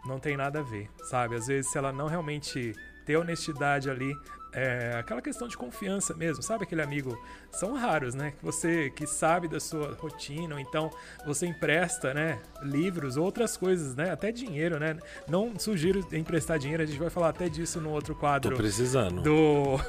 Não 0.04 0.18
tem 0.18 0.36
nada 0.36 0.60
a 0.60 0.62
ver, 0.62 0.90
sabe? 1.04 1.36
Às 1.36 1.46
vezes, 1.46 1.70
se 1.70 1.78
ela 1.78 1.92
não 1.92 2.06
realmente 2.06 2.74
ter 3.04 3.16
honestidade 3.16 3.90
ali, 3.90 4.16
é, 4.54 4.96
aquela 4.98 5.22
questão 5.22 5.48
de 5.48 5.56
confiança 5.56 6.14
mesmo, 6.14 6.42
sabe 6.42 6.64
aquele 6.64 6.82
amigo? 6.82 7.18
São 7.50 7.74
raros, 7.74 8.14
né? 8.14 8.32
Que 8.38 8.44
você 8.44 8.90
que 8.90 9.06
sabe 9.06 9.48
da 9.48 9.58
sua 9.58 9.94
rotina, 9.94 10.54
ou 10.54 10.60
então 10.60 10.90
você 11.24 11.46
empresta, 11.46 12.12
né? 12.12 12.38
Livros, 12.62 13.16
outras 13.16 13.56
coisas, 13.56 13.96
né? 13.96 14.10
Até 14.10 14.30
dinheiro, 14.30 14.78
né? 14.78 14.98
Não 15.26 15.58
sugiro 15.58 16.06
emprestar 16.12 16.58
dinheiro, 16.58 16.82
a 16.82 16.86
gente 16.86 16.98
vai 16.98 17.08
falar 17.08 17.30
até 17.30 17.48
disso 17.48 17.80
no 17.80 17.90
outro 17.90 18.14
quadro. 18.14 18.50
Tô 18.50 18.56
precisando. 18.56 19.22
Do. 19.22 19.80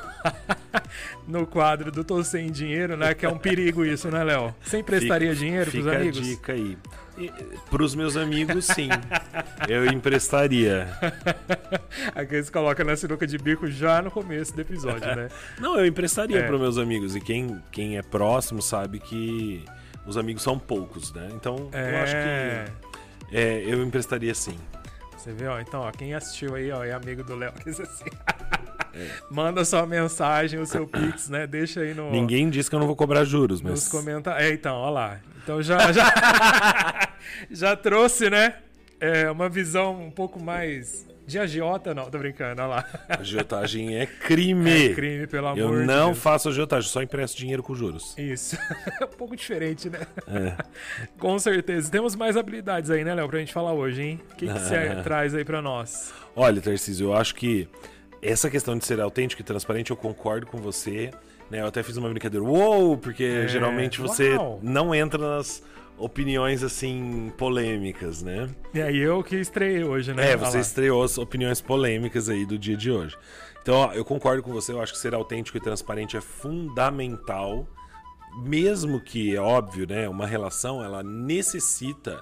no 1.27 1.45
quadro 1.45 1.91
do 1.91 2.03
Tô 2.03 2.23
Sem 2.23 2.49
Dinheiro, 2.49 2.95
né? 2.95 3.13
Que 3.13 3.25
é 3.25 3.29
um 3.29 3.37
perigo 3.37 3.83
isso, 3.83 4.09
né, 4.09 4.23
Léo? 4.23 4.55
Você 4.63 4.77
emprestaria 4.77 5.33
fica, 5.33 5.45
dinheiro 5.45 5.71
pros 5.71 5.83
fica 5.83 5.97
amigos? 5.97 6.19
a 6.19 6.21
dica 6.21 6.53
aí. 6.53 6.77
Para 7.69 7.83
os 7.83 7.93
meus 7.95 8.17
amigos, 8.17 8.65
sim. 8.65 8.89
eu 9.67 9.85
emprestaria. 9.85 10.87
Aqui 12.15 12.35
eles 12.35 12.49
colocam 12.49 12.85
na 12.85 12.95
sinuca 12.95 13.25
de 13.27 13.37
bico 13.37 13.67
já 13.67 14.01
no 14.01 14.09
começo 14.11 14.53
do 14.55 14.61
episódio, 14.61 15.15
né? 15.15 15.29
Não, 15.59 15.77
eu 15.77 15.85
emprestaria 15.85 16.39
É. 16.39 16.43
para 16.47 16.57
meus 16.57 16.77
amigos. 16.77 17.15
E 17.15 17.21
quem, 17.21 17.61
quem 17.71 17.97
é 17.97 18.01
próximo 18.01 18.61
sabe 18.61 18.99
que 18.99 19.63
os 20.05 20.17
amigos 20.17 20.41
são 20.43 20.57
poucos, 20.57 21.13
né? 21.13 21.29
Então, 21.33 21.69
eu 21.71 21.97
acho 22.03 22.15
É. 22.15 22.65
que 23.29 23.37
é, 23.37 23.63
eu 23.65 23.83
emprestaria 23.83 24.33
sim. 24.33 24.57
Você 25.17 25.31
vê, 25.31 25.47
ó, 25.47 25.59
então, 25.59 25.81
ó, 25.81 25.91
quem 25.91 26.13
assistiu 26.13 26.53
aí, 26.55 26.69
ó, 26.71 26.83
é 26.83 26.91
amigo 26.91 27.23
do 27.23 27.35
Léo. 27.35 27.53
Assim. 27.65 28.09
Manda 29.31 29.63
sua 29.65 29.87
mensagem, 29.87 30.59
o 30.59 30.65
seu 30.65 30.85
pix, 30.85 31.29
né? 31.29 31.47
Deixa 31.47 31.79
aí 31.79 31.93
no, 31.95 32.11
Ninguém 32.11 32.49
disse 32.49 32.69
que 32.69 32.75
eu 32.75 32.79
não 32.79 32.85
vou 32.85 32.95
cobrar 32.95 33.23
juros, 33.23 33.59
nos 33.61 33.71
mas 33.71 33.87
comentários. 33.87 34.43
É, 34.43 34.53
então, 34.53 34.75
ó 34.75 34.89
lá. 34.89 35.17
Então 35.41 35.61
já 35.63 35.91
já, 35.91 37.02
já 37.51 37.75
trouxe, 37.75 38.29
né? 38.29 38.55
é, 38.99 39.29
uma 39.29 39.49
visão 39.49 40.01
um 40.01 40.09
pouco 40.11 40.41
mais 40.41 41.05
de 41.27 41.37
agiota, 41.39 41.93
não, 41.93 42.09
tô 42.09 42.17
brincando, 42.17 42.61
ó 42.61 42.67
lá. 42.67 42.85
agiotagem 43.09 43.97
é 43.97 44.05
crime. 44.05 44.91
É 44.91 44.93
crime, 44.93 45.27
pelo 45.27 45.47
amor 45.47 45.57
eu 45.59 45.79
de 45.81 45.85
não 45.85 46.07
Deus. 46.07 46.19
faço 46.19 46.47
agiotagem, 46.49 46.89
só 46.89 47.01
empresto 47.01 47.37
dinheiro 47.37 47.61
com 47.63 47.73
juros. 47.75 48.13
Isso. 48.17 48.57
É 49.01 49.03
um 49.05 49.07
pouco 49.09 49.35
diferente, 49.35 49.89
né? 49.89 49.99
É. 50.27 50.55
Com 51.19 51.37
certeza. 51.39 51.89
Temos 51.91 52.15
mais 52.15 52.35
habilidades 52.37 52.89
aí, 52.89 53.03
né, 53.03 53.13
Léo, 53.13 53.27
pra 53.27 53.39
gente 53.39 53.51
falar 53.53 53.73
hoje, 53.73 54.01
hein? 54.01 54.21
O 54.31 54.35
que, 54.35 54.47
que 54.47 54.53
você 54.53 54.95
traz 55.03 55.33
aí 55.35 55.43
pra 55.45 55.61
nós? 55.61 56.13
Olha, 56.35 56.61
Tarcísio, 56.61 57.07
eu 57.07 57.13
acho 57.13 57.35
que 57.35 57.67
essa 58.21 58.49
questão 58.49 58.77
de 58.77 58.85
ser 58.85 58.99
autêntico 59.01 59.41
e 59.41 59.45
transparente, 59.45 59.91
eu 59.91 59.97
concordo 59.97 60.45
com 60.45 60.57
você. 60.57 61.09
Né? 61.49 61.61
Eu 61.61 61.67
até 61.67 61.83
fiz 61.83 61.95
uma 61.97 62.09
brincadeira, 62.09 62.43
uou, 62.45 62.97
porque 62.97 63.23
É, 63.23 63.47
geralmente 63.47 63.99
você 63.99 64.35
uau. 64.35 64.59
não 64.63 64.93
entra 64.95 65.19
nas 65.37 65.61
opiniões 65.97 66.63
assim 66.63 67.31
polêmicas, 67.37 68.21
né? 68.21 68.49
E 68.73 68.81
aí 68.81 68.97
eu 68.97 69.23
que 69.23 69.35
estreiei 69.35 69.83
hoje, 69.83 70.13
né? 70.13 70.31
É, 70.31 70.37
você 70.37 70.59
estreou 70.59 71.03
as 71.03 71.17
opiniões 71.17 71.61
polêmicas 71.61 72.29
aí 72.29 72.45
do 72.45 72.57
dia 72.57 72.75
de 72.75 72.91
hoje. 72.91 73.15
Então, 73.61 73.75
ó, 73.75 73.93
eu 73.93 74.03
concordo 74.03 74.43
com 74.43 74.51
você, 74.51 74.73
eu 74.73 74.81
acho 74.81 74.91
que 74.91 74.99
ser 74.99 75.13
autêntico 75.13 75.57
e 75.57 75.61
transparente 75.61 76.17
é 76.17 76.21
fundamental, 76.21 77.65
mesmo 78.37 78.99
que, 78.99 79.33
é 79.33 79.39
óbvio, 79.39 79.87
né, 79.87 80.09
uma 80.09 80.27
relação, 80.27 80.83
ela 80.83 81.01
necessita 81.01 82.21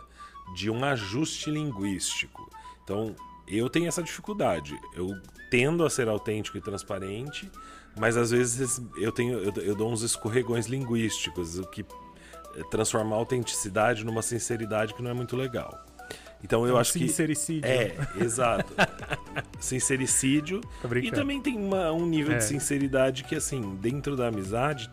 de 0.55 0.69
um 0.69 0.83
ajuste 0.85 1.49
linguístico. 1.49 2.47
Então, 2.83 3.15
eu 3.47 3.69
tenho 3.69 3.87
essa 3.87 4.03
dificuldade. 4.03 4.79
Eu 4.93 5.09
tendo 5.49 5.83
a 5.83 5.89
ser 5.89 6.07
autêntico 6.07 6.57
e 6.57 6.61
transparente, 6.61 7.49
mas 7.97 8.15
às 8.15 8.31
vezes 8.31 8.81
eu 8.97 9.11
tenho 9.11 9.39
eu, 9.39 9.53
eu 9.63 9.75
dou 9.75 9.91
uns 9.91 10.01
escorregões 10.01 10.67
linguísticos, 10.67 11.59
o 11.59 11.65
que 11.65 11.83
eh, 12.55 12.63
transforma 12.69 13.15
a 13.15 13.19
autenticidade 13.19 14.03
numa 14.05 14.21
sinceridade 14.21 14.93
que 14.93 15.01
não 15.01 15.11
é 15.11 15.13
muito 15.13 15.35
legal. 15.35 15.85
Então 16.43 16.65
eu 16.67 16.75
Um 16.75 16.77
acho 16.77 16.93
que 16.93 17.07
sincericídio. 17.07 17.69
é, 17.69 17.95
exato. 18.19 18.73
Sincericídio. 19.59 20.61
E 21.03 21.11
também 21.11 21.39
tem 21.41 21.55
uma- 21.57 21.91
um 21.91 22.05
nível 22.05 22.33
É. 22.33 22.37
de 22.37 22.43
sinceridade 22.45 23.23
que, 23.23 23.35
assim, 23.35 23.75
dentro 23.75 24.15
da 24.15 24.27
amizade, 24.27 24.89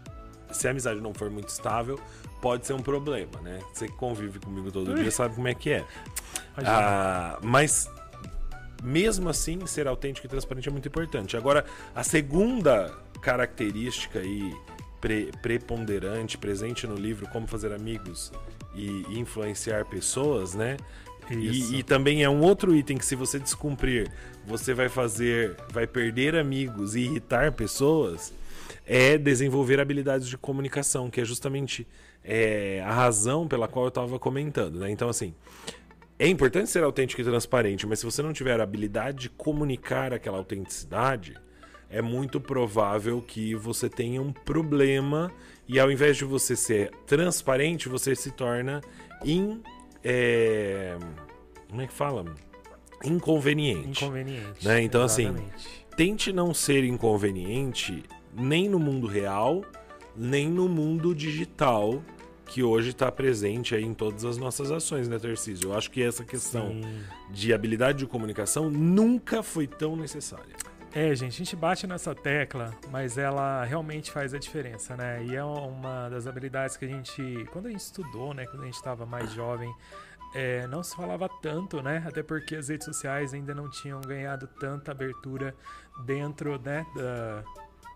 se 0.52 0.68
a 0.68 0.70
amizade 0.70 1.00
não 1.00 1.14
for 1.14 1.30
muito 1.30 1.48
estável, 1.48 1.98
pode 2.42 2.66
ser 2.66 2.74
um 2.74 2.82
problema, 2.82 3.40
né? 3.42 3.60
Você 3.72 3.86
que 3.88 3.94
convive 3.94 4.38
comigo 4.38 4.70
todo 4.70 4.94
dia 4.94 5.10
sabe 5.10 5.34
como 5.34 5.48
é 5.48 5.54
que 5.54 5.70
é. 5.70 5.84
Ah, 6.58 7.38
mas, 7.42 7.90
mesmo 8.82 9.28
assim, 9.28 9.64
ser 9.66 9.88
autêntico 9.88 10.26
e 10.26 10.30
transparente 10.30 10.68
é 10.68 10.72
muito 10.72 10.86
importante. 10.88 11.36
Agora, 11.36 11.64
a 11.94 12.02
segunda 12.04 12.94
característica 13.22 14.18
aí 14.18 14.54
pre- 15.00 15.30
preponderante, 15.42 16.38
presente 16.38 16.86
no 16.86 16.94
livro 16.94 17.28
Como 17.28 17.46
Fazer 17.46 17.72
Amigos 17.72 18.32
e 18.74 19.04
Influenciar 19.18 19.84
Pessoas, 19.84 20.54
né? 20.54 20.76
E, 21.30 21.78
e 21.78 21.82
também 21.82 22.22
é 22.22 22.30
um 22.30 22.40
outro 22.40 22.74
item 22.74 22.96
que 22.96 23.04
se 23.04 23.14
você 23.14 23.38
descumprir, 23.38 24.10
você 24.46 24.72
vai 24.72 24.88
fazer, 24.88 25.54
vai 25.70 25.86
perder 25.86 26.34
amigos 26.34 26.94
e 26.94 27.00
irritar 27.00 27.52
pessoas, 27.52 28.32
é 28.86 29.18
desenvolver 29.18 29.78
habilidades 29.78 30.26
de 30.26 30.38
comunicação, 30.38 31.10
que 31.10 31.20
é 31.20 31.24
justamente 31.24 31.86
é, 32.24 32.82
a 32.86 32.92
razão 32.92 33.46
pela 33.46 33.68
qual 33.68 33.84
eu 33.84 33.90
estava 33.90 34.18
comentando, 34.18 34.78
né? 34.78 34.90
Então, 34.90 35.08
assim, 35.10 35.34
é 36.18 36.26
importante 36.26 36.70
ser 36.70 36.82
autêntico 36.82 37.20
e 37.20 37.24
transparente, 37.24 37.86
mas 37.86 37.98
se 37.98 38.06
você 38.06 38.22
não 38.22 38.32
tiver 38.32 38.58
a 38.58 38.62
habilidade 38.62 39.18
de 39.18 39.28
comunicar 39.28 40.14
aquela 40.14 40.38
autenticidade, 40.38 41.36
é 41.90 42.02
muito 42.02 42.40
provável 42.40 43.22
que 43.22 43.54
você 43.54 43.88
tenha 43.88 44.20
um 44.20 44.32
problema 44.32 45.32
e 45.66 45.78
ao 45.78 45.90
invés 45.90 46.16
de 46.16 46.24
você 46.24 46.54
ser 46.54 46.90
transparente, 47.06 47.88
você 47.88 48.14
se 48.14 48.30
torna 48.30 48.80
in, 49.24 49.60
é, 50.02 50.96
como 51.68 51.82
é 51.82 51.86
que 51.86 51.92
fala? 51.92 52.24
Inconveniente. 53.04 54.04
Inconveniente. 54.04 54.66
Né? 54.66 54.82
Então, 54.82 55.02
assim, 55.02 55.24
Exatamente. 55.24 55.88
Tente 55.96 56.32
não 56.32 56.54
ser 56.54 56.84
inconveniente 56.84 58.04
nem 58.32 58.68
no 58.68 58.78
mundo 58.78 59.06
real, 59.06 59.64
nem 60.16 60.48
no 60.48 60.68
mundo 60.68 61.12
digital, 61.12 62.02
que 62.46 62.62
hoje 62.62 62.90
está 62.90 63.10
presente 63.10 63.74
aí 63.74 63.84
em 63.84 63.92
todas 63.92 64.24
as 64.24 64.38
nossas 64.38 64.70
ações, 64.70 65.08
né, 65.08 65.18
Tarcísio? 65.18 65.70
Eu 65.70 65.76
acho 65.76 65.90
que 65.90 66.02
essa 66.02 66.24
questão 66.24 66.68
Sim. 66.68 66.82
de 67.30 67.52
habilidade 67.52 67.98
de 67.98 68.06
comunicação 68.06 68.70
nunca 68.70 69.42
foi 69.42 69.66
tão 69.66 69.96
necessária. 69.96 70.54
É, 70.94 71.14
gente, 71.14 71.34
a 71.34 71.44
gente 71.44 71.54
bate 71.54 71.86
nessa 71.86 72.14
tecla, 72.14 72.74
mas 72.90 73.18
ela 73.18 73.62
realmente 73.64 74.10
faz 74.10 74.32
a 74.32 74.38
diferença, 74.38 74.96
né? 74.96 75.22
E 75.24 75.36
é 75.36 75.44
uma 75.44 76.08
das 76.08 76.26
habilidades 76.26 76.76
que 76.76 76.86
a 76.86 76.88
gente, 76.88 77.46
quando 77.52 77.66
a 77.66 77.70
gente 77.70 77.80
estudou, 77.80 78.32
né, 78.32 78.46
quando 78.46 78.62
a 78.62 78.64
gente 78.64 78.74
estava 78.74 79.04
mais 79.04 79.30
jovem, 79.32 79.72
é, 80.34 80.66
não 80.66 80.82
se 80.82 80.96
falava 80.96 81.28
tanto, 81.42 81.82
né? 81.82 82.02
Até 82.06 82.22
porque 82.22 82.56
as 82.56 82.68
redes 82.68 82.86
sociais 82.86 83.34
ainda 83.34 83.54
não 83.54 83.70
tinham 83.70 84.00
ganhado 84.00 84.46
tanta 84.46 84.90
abertura 84.90 85.54
dentro, 86.06 86.58
né, 86.58 86.86
da, 86.96 87.44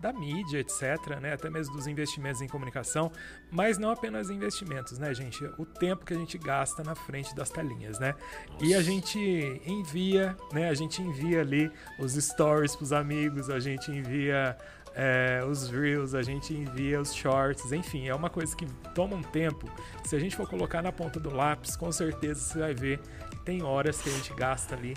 da 0.02 0.12
mídia, 0.12 0.58
etc, 0.58 1.20
né? 1.20 1.32
Até 1.32 1.48
mesmo 1.48 1.74
dos 1.76 1.86
investimentos 1.86 2.42
em 2.42 2.48
comunicação, 2.48 3.10
mas 3.50 3.78
não 3.78 3.90
apenas 3.90 4.28
investimentos, 4.28 4.98
né, 4.98 5.14
gente? 5.14 5.44
O 5.56 5.64
tempo 5.64 6.04
que 6.04 6.12
a 6.12 6.16
gente 6.16 6.36
gasta 6.36 6.82
na 6.82 6.96
frente 6.96 7.34
das 7.36 7.48
telinhas, 7.48 8.00
né? 8.00 8.14
E 8.60 8.74
a 8.74 8.82
gente 8.82 9.18
envia, 9.64 10.36
né? 10.52 10.68
A 10.68 10.74
gente 10.74 11.00
envia 11.00 11.40
ali 11.40 11.70
os 12.00 12.14
stories 12.14 12.74
pros 12.74 12.92
amigos, 12.92 13.48
a 13.48 13.60
gente 13.60 13.92
envia 13.92 14.58
é, 14.94 15.40
os 15.48 15.68
reels, 15.70 16.14
a 16.14 16.22
gente 16.22 16.52
envia 16.52 17.00
os 17.00 17.14
shorts, 17.14 17.70
enfim, 17.72 18.08
é 18.08 18.14
uma 18.14 18.28
coisa 18.28 18.54
que 18.56 18.66
toma 18.94 19.14
um 19.14 19.22
tempo. 19.22 19.70
Se 20.04 20.16
a 20.16 20.18
gente 20.18 20.34
for 20.34 20.48
colocar 20.48 20.82
na 20.82 20.90
ponta 20.90 21.20
do 21.20 21.32
lápis, 21.32 21.76
com 21.76 21.92
certeza 21.92 22.40
você 22.40 22.58
vai 22.58 22.74
ver 22.74 22.98
que 23.30 23.38
tem 23.44 23.62
horas 23.62 24.02
que 24.02 24.10
a 24.10 24.12
gente 24.12 24.34
gasta 24.34 24.74
ali 24.74 24.96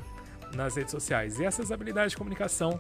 nas 0.56 0.76
redes 0.76 0.92
sociais. 0.92 1.40
E 1.40 1.46
essas 1.46 1.72
habilidades 1.72 2.12
de 2.12 2.18
comunicação 2.18 2.80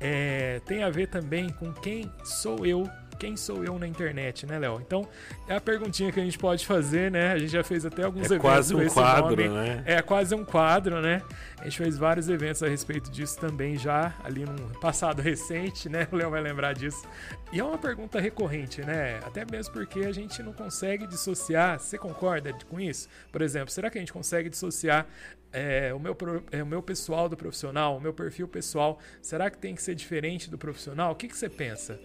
é, 0.00 0.60
a 0.82 0.90
ver 0.90 1.08
também 1.08 1.48
com 1.50 1.72
quem 1.72 2.10
sou 2.24 2.66
eu, 2.66 2.88
quem 3.14 3.36
sou 3.36 3.64
eu 3.64 3.78
na 3.78 3.86
internet, 3.86 4.46
né, 4.46 4.58
Léo? 4.58 4.80
Então, 4.84 5.06
é 5.48 5.54
a 5.54 5.60
perguntinha 5.60 6.10
que 6.12 6.20
a 6.20 6.24
gente 6.24 6.38
pode 6.38 6.66
fazer, 6.66 7.10
né? 7.10 7.32
A 7.32 7.38
gente 7.38 7.52
já 7.52 7.64
fez 7.64 7.84
até 7.86 8.02
alguns 8.04 8.22
É 8.22 8.26
eventos 8.26 8.42
quase 8.42 8.74
com 8.74 8.80
um 8.80 8.82
esse 8.82 8.94
quadro, 8.94 9.36
nome. 9.36 9.48
né? 9.48 9.82
É 9.86 10.02
quase 10.02 10.34
um 10.34 10.44
quadro, 10.44 11.00
né? 11.00 11.22
A 11.58 11.64
gente 11.64 11.78
fez 11.78 11.96
vários 11.96 12.28
eventos 12.28 12.62
a 12.62 12.68
respeito 12.68 13.10
disso 13.10 13.38
também 13.38 13.76
já, 13.76 14.14
ali 14.22 14.44
num 14.44 14.68
passado 14.80 15.20
recente, 15.22 15.88
né? 15.88 16.06
O 16.12 16.16
Léo 16.16 16.30
vai 16.30 16.40
lembrar 16.42 16.74
disso. 16.74 17.06
E 17.52 17.60
é 17.60 17.64
uma 17.64 17.78
pergunta 17.78 18.20
recorrente, 18.20 18.80
né? 18.82 19.20
Até 19.24 19.44
mesmo 19.50 19.72
porque 19.72 20.00
a 20.00 20.12
gente 20.12 20.42
não 20.42 20.52
consegue 20.52 21.06
dissociar. 21.06 21.78
Você 21.78 21.96
concorda 21.96 22.52
com 22.68 22.80
isso? 22.80 23.08
Por 23.30 23.42
exemplo, 23.42 23.70
será 23.70 23.88
que 23.90 23.98
a 23.98 24.00
gente 24.00 24.12
consegue 24.12 24.48
dissociar 24.50 25.06
é, 25.52 25.94
o, 25.94 26.00
meu, 26.00 26.16
é, 26.50 26.62
o 26.62 26.66
meu 26.66 26.82
pessoal 26.82 27.28
do 27.28 27.36
profissional, 27.36 27.96
o 27.96 28.00
meu 28.00 28.12
perfil 28.12 28.48
pessoal? 28.48 28.98
Será 29.22 29.48
que 29.50 29.56
tem 29.56 29.74
que 29.74 29.82
ser 29.82 29.94
diferente 29.94 30.50
do 30.50 30.58
profissional? 30.58 31.12
O 31.12 31.14
que, 31.14 31.28
que 31.28 31.36
você 31.36 31.48
pensa? 31.48 31.98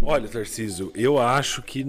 Olha, 0.00 0.28
Tarcísio, 0.28 0.90
eu 0.94 1.18
acho 1.18 1.62
que 1.62 1.84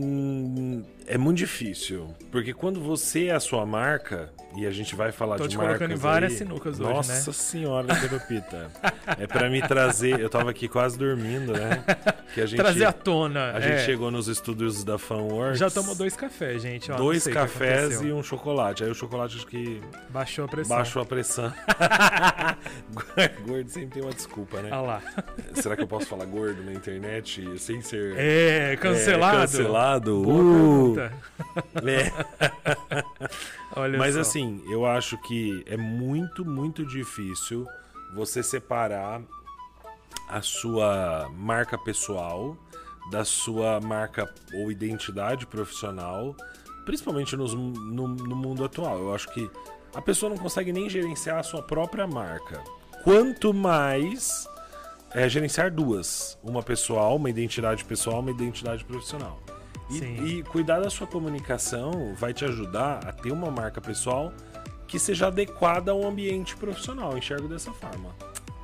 é 1.08 1.18
muito 1.18 1.38
difícil, 1.38 2.14
porque 2.32 2.54
quando 2.54 2.80
você 2.80 3.26
é 3.28 3.32
a 3.34 3.40
sua 3.40 3.66
marca, 3.66 4.32
e 4.56 4.66
a 4.68 4.72
gente 4.72 4.96
vai 4.96 5.12
falar 5.12 5.38
Tô 5.38 5.44
de 5.44 5.50
te 5.50 5.58
marcas 5.58 5.78
colocando 5.78 5.94
em 5.98 6.00
várias 6.00 6.32
aí, 6.34 6.38
sinucas 6.38 6.78
Nossa 6.80 7.12
hoje, 7.14 7.28
né? 7.28 7.34
senhora, 7.34 7.96
Terupita. 7.96 8.72
é 9.20 9.26
para 9.28 9.50
me 9.50 9.62
trazer, 9.62 10.20
eu 10.20 10.30
tava 10.30 10.52
aqui 10.52 10.68
quase 10.68 10.98
dormindo, 10.98 11.54
né? 11.54 11.84
Que 12.34 12.42
a 12.42 12.46
gente, 12.46 12.58
Trazer 12.60 12.86
à 12.86 12.92
tona. 12.92 13.52
a 13.52 13.60
gente 13.60 13.74
é. 13.74 13.86
chegou 13.86 14.10
nos 14.12 14.28
estúdios 14.28 14.84
da 14.84 14.98
Funworks. 14.98 15.60
Já 15.60 15.70
tomou 15.70 15.96
dois 15.96 16.16
cafés, 16.16 16.62
gente. 16.62 16.92
Ó, 16.92 16.96
dois 16.96 17.28
cafés 17.28 18.02
e 18.02 18.12
um 18.12 18.22
chocolate. 18.24 18.84
Aí 18.84 18.90
o 18.90 18.96
chocolate 18.96 19.36
acho 19.38 19.48
que 19.48 19.82
Baixou 20.10 20.46
a 20.46 20.48
pressão. 20.48 20.78
baixou 20.78 21.02
a 21.02 21.06
pressão. 21.06 21.54
gordo 23.46 23.70
sempre 23.70 23.90
tem 23.90 24.04
uma 24.04 24.14
desculpa, 24.14 24.62
né? 24.62 24.70
Olha 24.72 24.82
lá. 24.82 25.02
Será 25.54 25.76
que 25.76 25.84
eu 25.84 25.88
posso 25.88 26.06
falar 26.08 26.26
gordo 26.26 26.64
na 26.64 26.74
internet 26.74 27.44
sem 27.60 27.82
ser 27.82 28.16
É, 28.18 28.76
cancelado? 28.78 29.38
é, 29.38 29.42
cancelado? 29.42 30.22
Boa 30.24 30.44
Uh, 30.44 30.93
é. 31.00 32.12
Olha 33.76 33.98
Mas 33.98 34.16
só. 34.16 34.22
assim, 34.22 34.62
eu 34.70 34.86
acho 34.86 35.18
que 35.24 35.64
é 35.68 35.78
muito, 35.78 36.46
muito 36.46 36.86
difícil 36.86 37.68
você 38.16 38.44
separar 38.44 39.22
a 40.30 40.42
sua 40.42 41.30
marca 41.36 41.78
pessoal 41.78 42.56
da 43.12 43.26
sua 43.26 43.82
marca 43.82 44.32
ou 44.54 44.72
identidade 44.72 45.46
profissional, 45.46 46.36
principalmente 46.86 47.36
nos- 47.36 47.54
no, 47.54 48.08
no 48.08 48.36
mundo 48.36 48.64
atual. 48.64 48.98
Eu 49.00 49.14
acho 49.14 49.28
que 49.34 49.50
a 49.94 50.02
pessoa 50.02 50.30
não 50.30 50.38
consegue 50.38 50.72
nem 50.72 50.90
gerenciar 50.90 51.40
a 51.40 51.44
sua 51.44 51.62
própria 51.62 52.08
marca. 52.08 52.64
Quanto 53.04 53.54
mais 53.54 54.48
é, 55.12 55.28
gerenciar 55.28 55.70
duas: 55.70 56.38
uma 56.42 56.64
pessoal, 56.64 57.18
uma 57.18 57.30
identidade 57.30 57.84
pessoal, 57.84 58.20
uma 58.22 58.32
identidade 58.32 58.86
profissional. 58.86 59.40
E, 60.00 60.40
e 60.40 60.44
cuidar 60.44 60.80
da 60.80 60.90
sua 60.90 61.06
comunicação 61.08 62.14
vai 62.16 62.34
te 62.34 62.46
ajudar 62.46 63.08
a 63.08 63.12
ter 63.12 63.32
uma 63.32 63.52
marca 63.52 63.80
pessoal 63.82 64.34
que 64.88 64.98
seja 65.00 65.28
adequada 65.28 65.92
ao 65.92 66.06
ambiente 66.06 66.56
profissional. 66.56 67.18
Enxergo 67.18 67.48
dessa 67.48 67.72
forma. 67.74 68.10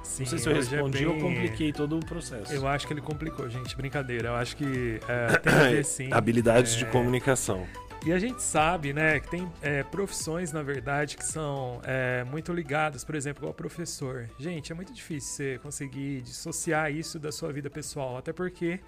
Sim, 0.04 0.24
não 0.24 0.30
sei 0.30 0.40
se 0.40 0.48
eu 0.48 0.54
é 0.54 0.56
respondi 0.56 1.06
ou 1.06 1.14
bem- 1.14 1.22
compliquei 1.22 1.72
todo 1.72 1.98
o 1.98 2.06
processo. 2.06 2.52
Eu 2.54 2.68
acho 2.68 2.86
que 2.88 2.94
ele 2.94 3.02
complicou, 3.02 3.48
gente. 3.50 3.76
Brincadeira. 3.76 4.30
Eu 4.30 4.36
acho 4.36 4.56
que 4.58 5.00
é, 5.08 5.38
tem 5.38 5.54
a 5.54 5.58
ver 5.70 5.86
sim. 5.86 6.10
Habilidades 6.12 6.76
de 6.76 6.86
É, 6.86 6.88
comunicação. 6.88 7.66
E 8.06 8.14
a 8.14 8.18
gente 8.18 8.42
sabe, 8.42 8.94
né, 8.94 9.20
que 9.20 9.30
tem 9.30 9.52
é, 9.62 9.84
profissões, 9.84 10.54
na 10.54 10.64
verdade, 10.64 11.18
que 11.18 11.26
são 11.26 11.82
é, 11.84 12.24
muito 12.24 12.54
ligadas, 12.54 13.04
por 13.04 13.14
exemplo, 13.14 13.42
igual 13.42 13.54
professor. 13.54 14.30
Gente, 14.40 14.72
é 14.72 14.76
muito 14.76 14.94
difícil 14.94 15.30
você 15.36 15.60
conseguir 15.60 16.22
dissociar 16.22 16.92
isso 16.92 17.20
da 17.20 17.30
sua 17.30 17.52
vida 17.52 17.70
pessoal, 17.70 18.16
até 18.16 18.32
porque 18.32 18.80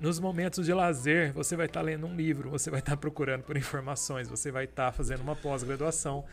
nos 0.00 0.20
momentos 0.20 0.66
de 0.66 0.72
lazer 0.72 1.32
você 1.32 1.56
vai 1.56 1.66
estar 1.66 1.80
lendo 1.80 2.06
um 2.06 2.14
livro, 2.14 2.50
você 2.50 2.70
vai 2.70 2.80
estar 2.80 2.96
procurando 2.96 3.42
por 3.42 3.56
informações, 3.56 4.28
você 4.28 4.50
vai 4.52 4.64
estar 4.64 4.92
fazendo 4.92 5.22
uma 5.22 5.34
pós-graduação 5.34 6.24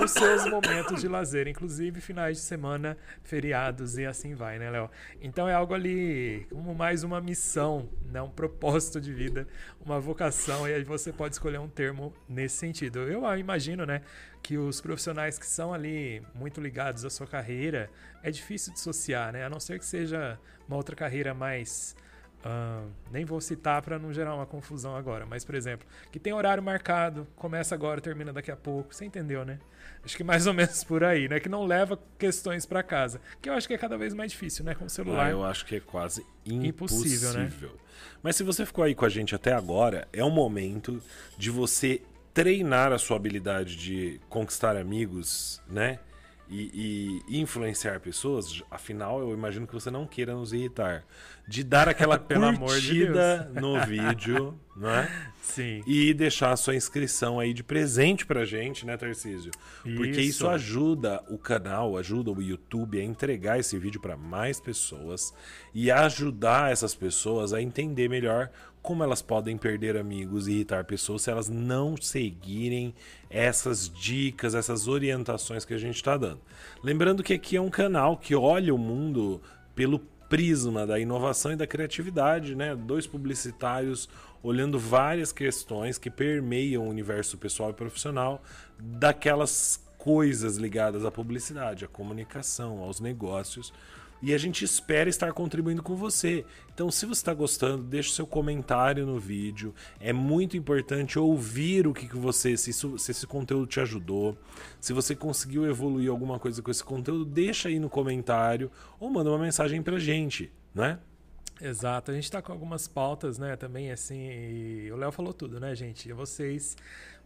nos 0.00 0.10
seus 0.10 0.44
momentos 0.50 1.00
de 1.00 1.08
lazer, 1.08 1.46
inclusive 1.46 2.00
finais 2.00 2.38
de 2.38 2.42
semana, 2.42 2.98
feriados 3.22 3.96
e 3.96 4.04
assim 4.04 4.34
vai, 4.34 4.58
né, 4.58 4.68
Léo? 4.68 4.90
Então 5.20 5.48
é 5.48 5.54
algo 5.54 5.72
ali 5.72 6.46
como 6.50 6.74
mais 6.74 7.02
uma 7.02 7.20
missão, 7.20 7.88
né, 8.10 8.20
um 8.20 8.30
propósito 8.30 9.00
de 9.00 9.12
vida, 9.12 9.46
uma 9.80 9.98
vocação, 9.98 10.68
e 10.68 10.74
aí 10.74 10.84
você 10.84 11.12
pode 11.12 11.34
escolher 11.34 11.51
um 11.58 11.68
termo 11.68 12.12
nesse 12.28 12.56
sentido. 12.56 13.00
Eu 13.00 13.22
imagino, 13.36 13.84
né, 13.86 14.02
que 14.42 14.56
os 14.56 14.80
profissionais 14.80 15.38
que 15.38 15.46
são 15.46 15.72
ali 15.72 16.22
muito 16.34 16.60
ligados 16.60 17.04
à 17.04 17.10
sua 17.10 17.26
carreira, 17.26 17.90
é 18.22 18.30
difícil 18.30 18.72
dissociar, 18.72 19.32
né, 19.32 19.44
a 19.44 19.50
não 19.50 19.60
ser 19.60 19.78
que 19.78 19.86
seja 19.86 20.38
uma 20.66 20.76
outra 20.76 20.96
carreira 20.96 21.34
mais 21.34 21.96
ah, 22.44 22.84
nem 23.10 23.24
vou 23.24 23.40
citar 23.40 23.80
para 23.82 23.98
não 23.98 24.12
gerar 24.12 24.34
uma 24.34 24.46
confusão 24.46 24.96
agora, 24.96 25.24
mas 25.24 25.44
por 25.44 25.54
exemplo, 25.54 25.86
que 26.10 26.18
tem 26.18 26.32
horário 26.32 26.62
marcado, 26.62 27.26
começa 27.36 27.74
agora, 27.74 28.00
termina 28.00 28.32
daqui 28.32 28.50
a 28.50 28.56
pouco, 28.56 28.94
você 28.94 29.04
entendeu, 29.04 29.44
né? 29.44 29.58
Acho 30.04 30.16
que 30.16 30.24
mais 30.24 30.46
ou 30.46 30.54
menos 30.54 30.82
por 30.84 31.04
aí, 31.04 31.28
né? 31.28 31.38
Que 31.38 31.48
não 31.48 31.64
leva 31.64 31.98
questões 32.18 32.66
para 32.66 32.82
casa, 32.82 33.20
que 33.40 33.48
eu 33.48 33.54
acho 33.54 33.68
que 33.68 33.74
é 33.74 33.78
cada 33.78 33.96
vez 33.96 34.12
mais 34.14 34.32
difícil, 34.32 34.64
né? 34.64 34.74
Com 34.74 34.86
o 34.86 34.90
celular. 34.90 35.26
Ah, 35.26 35.30
eu 35.30 35.44
acho 35.44 35.64
que 35.64 35.76
é 35.76 35.80
quase 35.80 36.26
impossível. 36.44 37.30
Impossível, 37.30 37.70
né? 37.72 37.78
Mas 38.22 38.36
se 38.36 38.42
você 38.42 38.66
ficou 38.66 38.84
aí 38.84 38.94
com 38.94 39.04
a 39.04 39.08
gente 39.08 39.34
até 39.34 39.52
agora, 39.52 40.08
é 40.12 40.24
o 40.24 40.30
momento 40.30 41.02
de 41.36 41.50
você 41.50 42.02
treinar 42.34 42.92
a 42.92 42.98
sua 42.98 43.16
habilidade 43.16 43.76
de 43.76 44.20
conquistar 44.28 44.76
amigos, 44.76 45.60
né? 45.68 45.98
E, 46.54 47.22
e 47.26 47.40
influenciar 47.40 47.98
pessoas. 48.00 48.62
Afinal, 48.70 49.20
eu 49.20 49.32
imagino 49.32 49.66
que 49.66 49.72
você 49.72 49.90
não 49.90 50.06
queira 50.06 50.34
nos 50.34 50.52
irritar. 50.52 51.02
De 51.48 51.64
dar 51.64 51.88
aquela 51.88 52.18
Pelo 52.20 52.44
amor 52.44 52.78
de 52.78 52.88
curtida 52.88 53.50
no 53.54 53.80
vídeo, 53.86 54.54
né? 54.76 55.08
Sim. 55.40 55.82
E 55.86 56.12
deixar 56.12 56.52
a 56.52 56.56
sua 56.56 56.76
inscrição 56.76 57.40
aí 57.40 57.54
de 57.54 57.64
presente 57.64 58.26
pra 58.26 58.44
gente, 58.44 58.84
né, 58.84 58.96
Tarcísio? 58.96 59.50
Porque 59.82 60.20
isso 60.20 60.44
Isso. 60.44 60.48
ajuda 60.48 61.24
o 61.28 61.38
canal, 61.38 61.96
ajuda 61.96 62.30
o 62.30 62.42
YouTube 62.42 63.00
a 63.00 63.04
entregar 63.04 63.58
esse 63.58 63.78
vídeo 63.78 64.00
para 64.00 64.16
mais 64.16 64.60
pessoas 64.60 65.34
e 65.74 65.90
ajudar 65.90 66.70
essas 66.70 66.94
pessoas 66.94 67.52
a 67.52 67.62
entender 67.62 68.08
melhor 68.08 68.50
como 68.82 69.04
elas 69.04 69.22
podem 69.22 69.56
perder 69.56 69.96
amigos 69.96 70.48
e 70.48 70.52
irritar 70.52 70.84
pessoas 70.84 71.22
se 71.22 71.30
elas 71.30 71.48
não 71.48 71.96
seguirem 71.96 72.92
essas 73.30 73.88
dicas, 73.88 74.54
essas 74.54 74.88
orientações 74.88 75.64
que 75.64 75.72
a 75.72 75.78
gente 75.78 75.96
está 75.96 76.16
dando. 76.16 76.40
Lembrando 76.82 77.22
que 77.22 77.32
aqui 77.32 77.56
é 77.56 77.60
um 77.60 77.70
canal 77.70 78.16
que 78.16 78.34
olha 78.34 78.74
o 78.74 78.78
mundo 78.78 79.40
pelo 79.74 80.00
prisma 80.28 80.86
da 80.86 80.98
inovação 80.98 81.52
e 81.52 81.56
da 81.56 81.66
criatividade, 81.66 82.54
né? 82.54 82.74
Dois 82.74 83.06
publicitários 83.06 84.08
olhando 84.42 84.78
várias 84.78 85.30
questões 85.30 85.98
que 85.98 86.10
permeiam 86.10 86.84
o 86.84 86.88
universo 86.88 87.38
pessoal 87.38 87.70
e 87.70 87.74
profissional 87.74 88.42
daquelas 88.78 89.80
coisas 89.96 90.56
ligadas 90.56 91.04
à 91.04 91.10
publicidade, 91.10 91.84
à 91.84 91.88
comunicação, 91.88 92.80
aos 92.80 92.98
negócios. 92.98 93.72
E 94.22 94.32
a 94.32 94.38
gente 94.38 94.64
espera 94.64 95.10
estar 95.10 95.32
contribuindo 95.32 95.82
com 95.82 95.96
você. 95.96 96.44
Então, 96.72 96.90
se 96.90 97.04
você 97.04 97.20
está 97.20 97.34
gostando, 97.34 97.82
deixe 97.82 98.12
seu 98.12 98.26
comentário 98.26 99.04
no 99.04 99.18
vídeo. 99.18 99.74
É 99.98 100.12
muito 100.12 100.56
importante 100.56 101.18
ouvir 101.18 101.86
o 101.88 101.92
que, 101.92 102.06
que 102.08 102.16
você, 102.16 102.56
se, 102.56 102.70
isso- 102.70 102.96
se 102.98 103.10
esse 103.10 103.26
conteúdo 103.26 103.66
te 103.66 103.80
ajudou. 103.80 104.38
Se 104.80 104.92
você 104.92 105.16
conseguiu 105.16 105.66
evoluir 105.68 106.08
alguma 106.08 106.38
coisa 106.38 106.62
com 106.62 106.70
esse 106.70 106.84
conteúdo, 106.84 107.24
deixa 107.24 107.68
aí 107.68 107.78
no 107.80 107.90
comentário 107.90 108.70
ou 109.00 109.10
manda 109.10 109.28
uma 109.28 109.38
mensagem 109.38 109.82
pra 109.82 109.98
gente, 109.98 110.52
né? 110.72 111.00
Exato, 111.60 112.10
a 112.10 112.14
gente 112.14 112.30
tá 112.30 112.42
com 112.42 112.50
algumas 112.50 112.88
pautas, 112.88 113.38
né, 113.38 113.54
também 113.56 113.92
assim, 113.92 114.90
o 114.90 114.96
Léo 114.96 115.12
falou 115.12 115.32
tudo, 115.32 115.60
né, 115.60 115.74
gente? 115.76 116.12
Vocês 116.12 116.76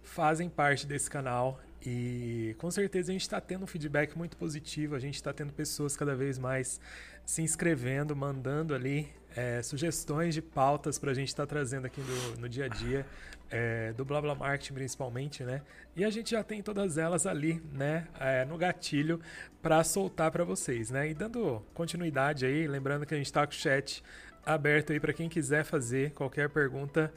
fazem 0.03 0.49
parte 0.49 0.87
desse 0.87 1.09
canal 1.09 1.59
e 1.87 2.57
com 2.59 2.69
certeza 2.69 3.13
a 3.13 3.15
gente 3.15 3.23
está 3.23 3.41
tendo 3.41 3.63
um 3.63 3.67
feedback 3.67 4.19
muito 4.19 4.37
positivo, 4.37 4.97
a 4.97 4.99
gente 4.99 5.15
está 5.15 5.33
tendo 5.33 5.53
pessoas 5.53 5.97
cada 5.97 6.17
vez 6.17 6.37
mais 6.37 6.81
se 7.25 7.43
inscrevendo, 7.43 8.17
mandando 8.17 8.75
ali 8.75 9.09
é, 9.37 9.63
sugestões 9.63 10.35
de 10.35 10.43
pautas 10.43 10.99
para 10.99 11.13
a 11.13 11.15
gente 11.15 11.29
estar 11.29 11.47
trazendo 11.47 11.87
aqui 11.87 12.01
no, 12.01 12.41
no 12.43 12.49
dia 12.49 12.65
a 12.65 12.69
dia, 12.69 13.07
é, 13.49 13.93
do 13.93 14.05
Blá 14.05 14.21
Blá 14.21 14.35
Marketing 14.35 14.75
principalmente, 14.75 15.45
né? 15.45 15.63
E 15.95 16.05
a 16.05 16.11
gente 16.11 16.33
já 16.33 16.43
tem 16.43 16.61
todas 16.61 16.99
elas 16.99 17.25
ali, 17.25 17.63
né, 17.73 18.09
é, 18.19 18.45
no 18.45 18.59
gatilho 18.59 19.21
para 19.63 19.85
soltar 19.85 20.33
para 20.33 20.43
vocês, 20.43 20.91
né? 20.91 21.09
E 21.09 21.15
dando 21.15 21.63
continuidade 21.73 22.45
aí, 22.45 22.67
lembrando 22.67 23.07
que 23.07 23.15
a 23.15 23.17
gente 23.17 23.27
está 23.27 23.47
com 23.47 23.53
o 23.53 23.57
chat 23.57 24.03
aberto 24.45 24.93
aí 24.93 24.99
para 24.99 25.13
quem 25.13 25.29
quiser 25.29 25.65
fazer 25.65 26.11
qualquer 26.13 26.49
pergunta 26.49 27.15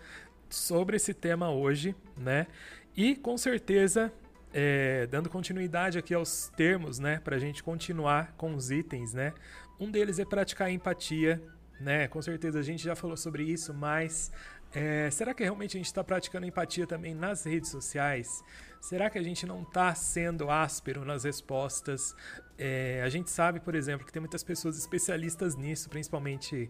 sobre 0.47 0.97
esse 0.97 1.13
tema 1.13 1.49
hoje, 1.49 1.95
né? 2.15 2.45
E 2.95 3.15
com 3.15 3.38
certeza, 3.38 4.12
é, 4.53 5.07
dando 5.07 5.29
continuidade 5.29 5.97
aqui 5.97 6.13
aos 6.13 6.51
termos, 6.55 6.99
né, 6.99 7.19
para 7.23 7.35
a 7.35 7.39
gente 7.39 7.62
continuar 7.63 8.33
com 8.38 8.55
os 8.55 8.71
itens, 8.71 9.13
né? 9.13 9.33
Um 9.79 9.89
deles 9.89 10.19
é 10.19 10.25
praticar 10.25 10.69
empatia, 10.69 11.41
né? 11.79 12.07
Com 12.07 12.21
certeza 12.21 12.59
a 12.59 12.63
gente 12.63 12.83
já 12.83 12.95
falou 12.95 13.15
sobre 13.15 13.43
isso, 13.43 13.73
mas 13.73 14.31
é, 14.73 15.09
será 15.09 15.33
que 15.33 15.43
realmente 15.43 15.77
a 15.77 15.79
gente 15.79 15.88
está 15.88 16.03
praticando 16.03 16.45
empatia 16.45 16.85
também 16.85 17.15
nas 17.15 17.45
redes 17.45 17.69
sociais? 17.69 18.43
Será 18.81 19.09
que 19.09 19.17
a 19.17 19.23
gente 19.23 19.45
não 19.45 19.63
está 19.63 19.93
sendo 19.95 20.49
áspero 20.49 21.03
nas 21.03 21.23
respostas? 21.23 22.15
É, 22.57 23.01
a 23.03 23.09
gente 23.09 23.29
sabe, 23.29 23.59
por 23.59 23.73
exemplo, 23.73 24.05
que 24.05 24.12
tem 24.12 24.19
muitas 24.19 24.43
pessoas 24.43 24.77
especialistas 24.77 25.55
nisso, 25.55 25.89
principalmente 25.89 26.69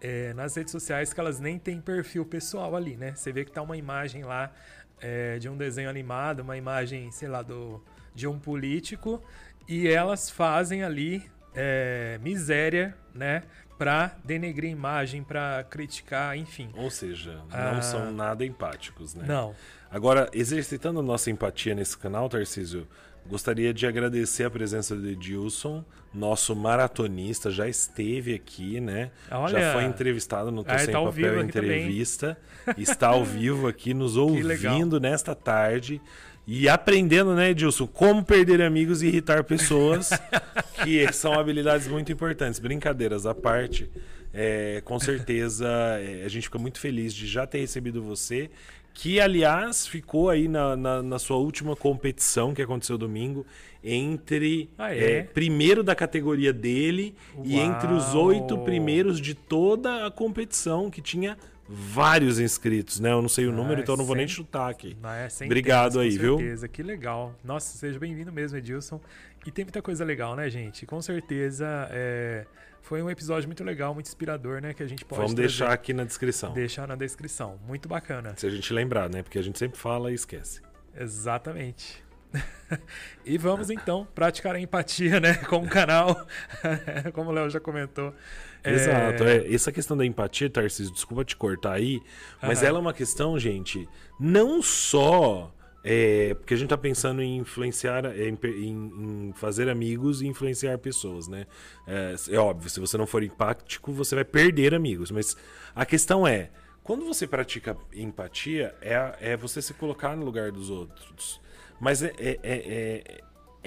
é, 0.00 0.32
nas 0.34 0.54
redes 0.54 0.70
sociais, 0.70 1.12
que 1.12 1.20
elas 1.20 1.40
nem 1.40 1.58
têm 1.58 1.80
perfil 1.80 2.24
pessoal 2.24 2.76
ali, 2.76 2.96
né? 2.96 3.14
Você 3.14 3.32
vê 3.32 3.44
que 3.44 3.52
tá 3.52 3.62
uma 3.62 3.76
imagem 3.76 4.22
lá 4.22 4.52
é, 5.00 5.38
de 5.38 5.48
um 5.48 5.56
desenho 5.56 5.88
animado, 5.90 6.40
uma 6.40 6.56
imagem, 6.56 7.10
sei 7.10 7.28
lá, 7.28 7.42
do, 7.42 7.82
de 8.14 8.26
um 8.26 8.38
político, 8.38 9.22
e 9.68 9.88
elas 9.88 10.28
fazem 10.30 10.82
ali 10.82 11.22
é, 11.54 12.18
miséria, 12.22 12.94
né? 13.14 13.42
Pra 13.78 14.14
denegrir 14.24 14.68
a 14.68 14.72
imagem, 14.72 15.22
pra 15.24 15.64
criticar, 15.70 16.36
enfim. 16.36 16.70
Ou 16.76 16.90
seja, 16.90 17.32
não 17.50 17.78
Ah. 17.78 17.82
são 17.82 18.12
nada 18.12 18.44
empáticos, 18.44 19.14
né? 19.14 19.24
Não. 19.26 19.54
Agora, 19.90 20.28
exercitando 20.34 21.00
a 21.00 21.02
nossa 21.02 21.30
empatia 21.30 21.74
nesse 21.74 21.96
canal, 21.96 22.28
Tarcísio, 22.28 22.86
Gostaria 23.26 23.72
de 23.72 23.86
agradecer 23.86 24.44
a 24.44 24.50
presença 24.50 24.96
do 24.96 25.08
Edilson, 25.08 25.84
nosso 26.12 26.56
maratonista, 26.56 27.50
já 27.50 27.68
esteve 27.68 28.34
aqui, 28.34 28.80
né? 28.80 29.10
Olha, 29.30 29.60
já 29.60 29.72
foi 29.72 29.84
entrevistado 29.84 30.50
no 30.50 30.64
Tô 30.64 30.76
Sem 30.78 30.92
tá 30.92 31.00
Papel 31.00 31.40
Entrevista. 31.42 32.36
Está 32.76 33.08
ao 33.08 33.24
vivo 33.24 33.68
aqui 33.68 33.94
nos 33.94 34.16
ouvindo 34.18 34.98
nesta 34.98 35.34
tarde. 35.34 36.00
E 36.46 36.68
aprendendo, 36.68 37.34
né, 37.34 37.50
Edilson, 37.50 37.86
como 37.86 38.24
perder 38.24 38.60
amigos 38.60 39.02
e 39.02 39.06
irritar 39.06 39.44
pessoas, 39.44 40.10
que 40.82 41.12
são 41.12 41.38
habilidades 41.38 41.86
muito 41.86 42.10
importantes. 42.10 42.58
Brincadeiras 42.58 43.24
à 43.24 43.32
parte, 43.32 43.88
é, 44.34 44.80
com 44.84 44.98
certeza 44.98 45.68
é, 46.00 46.24
a 46.24 46.28
gente 46.28 46.44
fica 46.44 46.58
muito 46.58 46.80
feliz 46.80 47.14
de 47.14 47.26
já 47.26 47.46
ter 47.46 47.58
recebido 47.58 48.02
você, 48.02 48.50
que 48.94 49.20
aliás 49.20 49.86
ficou 49.86 50.28
aí 50.28 50.46
na, 50.48 50.76
na, 50.76 51.02
na 51.02 51.18
sua 51.18 51.36
última 51.36 51.74
competição 51.76 52.52
que 52.54 52.60
aconteceu 52.62 52.98
domingo, 52.98 53.46
entre 53.82 54.68
Ah, 54.78 54.94
é? 54.94 55.12
é, 55.18 55.22
primeiro 55.22 55.82
da 55.82 55.94
categoria 55.94 56.52
dele 56.52 57.14
e 57.44 57.58
entre 57.58 57.92
os 57.92 58.14
Uau! 58.14 58.26
oito 58.26 58.58
primeiros 58.58 59.20
de 59.20 59.34
toda 59.34 60.06
a 60.06 60.10
competição, 60.10 60.90
que 60.90 61.00
tinha 61.00 61.36
vários 61.72 62.40
inscritos, 62.40 62.98
né? 62.98 63.12
Eu 63.12 63.22
não 63.22 63.28
sei 63.28 63.46
o 63.46 63.52
número, 63.52 63.78
Ah, 63.78 63.82
então 63.82 63.94
eu 63.94 63.98
não 63.98 64.04
vou 64.04 64.16
nem 64.16 64.26
chutar 64.26 64.68
aqui. 64.68 64.96
Ah, 65.02 65.16
é, 65.16 65.28
Obrigado 65.44 66.00
aí, 66.00 66.10
viu? 66.10 66.36
certeza. 66.36 66.66
Que 66.68 66.82
legal. 66.82 67.32
Nossa, 67.44 67.78
seja 67.78 67.96
bem-vindo 67.98 68.32
mesmo, 68.32 68.58
Edilson. 68.58 69.00
E 69.46 69.50
tem 69.50 69.64
muita 69.64 69.80
coisa 69.80 70.04
legal, 70.04 70.36
né, 70.36 70.50
gente? 70.50 70.84
Com 70.86 71.00
certeza 71.00 71.88
é, 71.90 72.46
foi 72.82 73.02
um 73.02 73.08
episódio 73.10 73.48
muito 73.48 73.64
legal, 73.64 73.94
muito 73.94 74.06
inspirador, 74.06 74.60
né? 74.60 74.74
Que 74.74 74.82
a 74.82 74.86
gente 74.86 75.04
pode 75.04 75.18
Vamos 75.20 75.34
trazer- 75.34 75.48
deixar 75.48 75.72
aqui 75.72 75.92
na 75.94 76.04
descrição. 76.04 76.52
deixar 76.52 76.86
na 76.86 76.94
descrição. 76.94 77.58
Muito 77.66 77.88
bacana. 77.88 78.34
Se 78.36 78.46
a 78.46 78.50
gente 78.50 78.72
lembrar, 78.72 79.08
né? 79.08 79.22
Porque 79.22 79.38
a 79.38 79.42
gente 79.42 79.58
sempre 79.58 79.78
fala 79.78 80.10
e 80.10 80.14
esquece. 80.14 80.60
Exatamente. 80.94 82.04
e 83.24 83.36
vamos 83.38 83.70
então 83.70 84.06
praticar 84.14 84.54
a 84.54 84.60
empatia, 84.60 85.18
né, 85.18 85.34
com 85.48 85.64
o 85.64 85.68
canal, 85.68 86.26
como 87.12 87.30
o 87.30 87.32
Léo 87.32 87.50
já 87.50 87.58
comentou. 87.58 88.14
É, 88.62 88.72
Exato. 88.72 89.24
É, 89.24 89.52
essa 89.52 89.72
questão 89.72 89.96
da 89.96 90.04
empatia, 90.04 90.48
Tarcísio, 90.48 90.92
desculpa 90.92 91.24
te 91.24 91.34
cortar 91.34 91.72
aí, 91.72 92.00
mas 92.42 92.58
Aham. 92.60 92.68
ela 92.68 92.78
é 92.78 92.80
uma 92.82 92.92
questão, 92.92 93.38
gente, 93.38 93.88
não 94.18 94.62
só. 94.62 95.52
É, 95.82 96.34
porque 96.34 96.52
a 96.52 96.56
gente 96.56 96.68
tá 96.68 96.76
pensando 96.76 97.22
em 97.22 97.38
influenciar, 97.38 98.04
é, 98.04 98.28
em- 98.28 99.28
em 99.28 99.32
fazer 99.34 99.68
amigos 99.68 100.20
e 100.20 100.26
influenciar 100.26 100.76
pessoas, 100.78 101.26
né? 101.26 101.46
É, 101.86 102.14
é 102.30 102.38
óbvio, 102.38 102.68
se 102.68 102.78
você 102.78 102.98
não 102.98 103.06
for 103.06 103.22
empático, 103.22 103.90
você 103.92 104.14
vai 104.14 104.24
perder 104.24 104.74
amigos. 104.74 105.10
Mas 105.10 105.36
a 105.74 105.86
questão 105.86 106.26
é, 106.26 106.50
quando 106.82 107.04
você 107.06 107.26
pratica 107.26 107.76
empatia, 107.94 108.74
é, 108.82 109.16
é 109.32 109.36
você 109.36 109.62
se 109.62 109.72
colocar 109.74 110.14
no 110.16 110.24
lugar 110.24 110.52
dos 110.52 110.68
outros. 110.68 111.40
Mas 111.80 112.02
é, 112.02 112.12
é, 112.18 112.38
é, 112.42 112.42
é, 112.42 113.20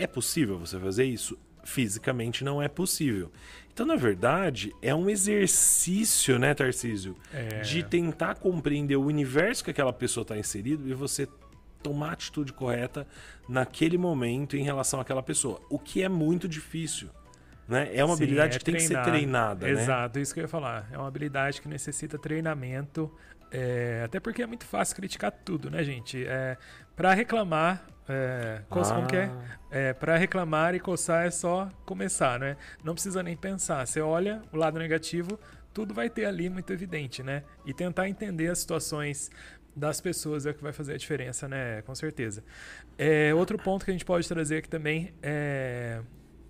é 0.04 0.08
possível 0.08 0.60
você 0.60 0.80
fazer 0.80 1.06
isso? 1.06 1.38
Fisicamente 1.63 2.43
não 2.43 2.62
é 2.62 2.67
possível. 2.67 3.32
Então, 3.73 3.88
na 3.88 3.95
verdade, 3.95 4.71
é 4.84 4.93
um 4.93 5.10
exercício, 5.10 6.38
né, 6.38 6.54
Tarcísio? 6.54 7.15
É. 7.34 7.62
De 7.62 7.82
tentar 7.82 8.36
compreender 8.36 8.97
o 8.97 9.04
universo 9.06 9.63
que 9.63 9.71
aquela 9.71 9.93
pessoa 9.93 10.21
está 10.21 10.38
inserido 10.38 10.88
e 10.88 10.93
você 10.93 11.28
tomar 11.84 12.10
a 12.10 12.13
atitude 12.13 12.54
correta 12.54 13.06
naquele 13.48 13.98
momento 13.98 14.56
em 14.56 14.63
relação 14.63 15.00
àquela 15.00 15.22
pessoa. 15.22 15.62
O 15.69 15.78
que 15.78 16.02
é 16.02 16.10
muito 16.10 16.48
difícil. 16.48 17.10
Né? 17.67 17.89
É 17.96 18.04
uma 18.04 18.15
Sim, 18.15 18.24
habilidade 18.24 18.56
é 18.56 18.60
que 18.60 18.65
tem 18.65 18.76
que 18.76 18.82
ser 18.82 18.88
treinar. 18.89 19.06
treinada. 19.06 19.65
né? 19.67 19.72
Exato, 19.72 20.19
isso 20.19 20.34
que 20.34 20.39
eu 20.39 20.43
ia 20.43 20.48
falar. 20.50 20.88
É 20.91 20.98
uma 20.98 21.08
habilidade 21.08 21.62
que 21.62 21.67
necessita 21.67 22.17
treinamento. 22.17 23.12
é, 23.56 24.02
até 24.04 24.19
porque 24.19 24.41
é 24.41 24.48
muito 24.48 24.65
fácil 24.65 24.96
criticar 24.96 25.32
tudo, 25.32 25.69
né, 25.69 25.84
gente? 25.84 26.26
É, 26.26 26.58
para 26.96 27.13
reclamar, 27.13 27.86
é, 28.10 28.62
coça- 28.67 28.96
como 28.96 29.06
que 29.08 29.15
é? 29.15 29.26
Ah, 29.26 29.43
É, 29.69 29.93
para 29.93 30.17
reclamar 30.17 30.74
e 30.74 30.80
coçar 30.80 31.26
é 31.28 31.30
só 31.32 31.69
começar, 31.86 32.39
né? 32.39 32.58
Não 32.84 32.93
precisa 32.96 33.22
nem 33.22 33.38
pensar. 33.38 33.86
Você 33.86 34.02
olha 34.02 34.41
o 34.52 34.58
lado 34.58 34.80
negativo, 34.80 35.39
tudo 35.74 35.93
vai 35.93 36.10
ter 36.10 36.26
ali 36.26 36.50
muito 36.50 36.74
evidente, 36.74 37.22
né? 37.24 37.43
E 37.65 37.74
tentar 37.76 38.10
entender 38.10 38.48
as 38.50 38.58
situações 38.60 39.30
das 39.76 40.00
pessoas 40.00 40.46
é 40.46 40.52
o 40.52 40.54
que 40.54 40.64
vai 40.64 40.74
fazer 40.74 40.94
a 40.94 40.98
diferença, 40.98 41.48
né? 41.48 41.82
Com 41.84 41.96
certeza. 41.96 42.44
É, 42.98 43.34
outro 43.34 43.58
ponto 43.58 43.84
que 43.84 43.92
a 43.92 43.94
gente 43.94 44.06
pode 44.06 44.28
trazer 44.28 44.58
aqui 44.58 44.70
também 44.70 45.14
é 45.22 46.02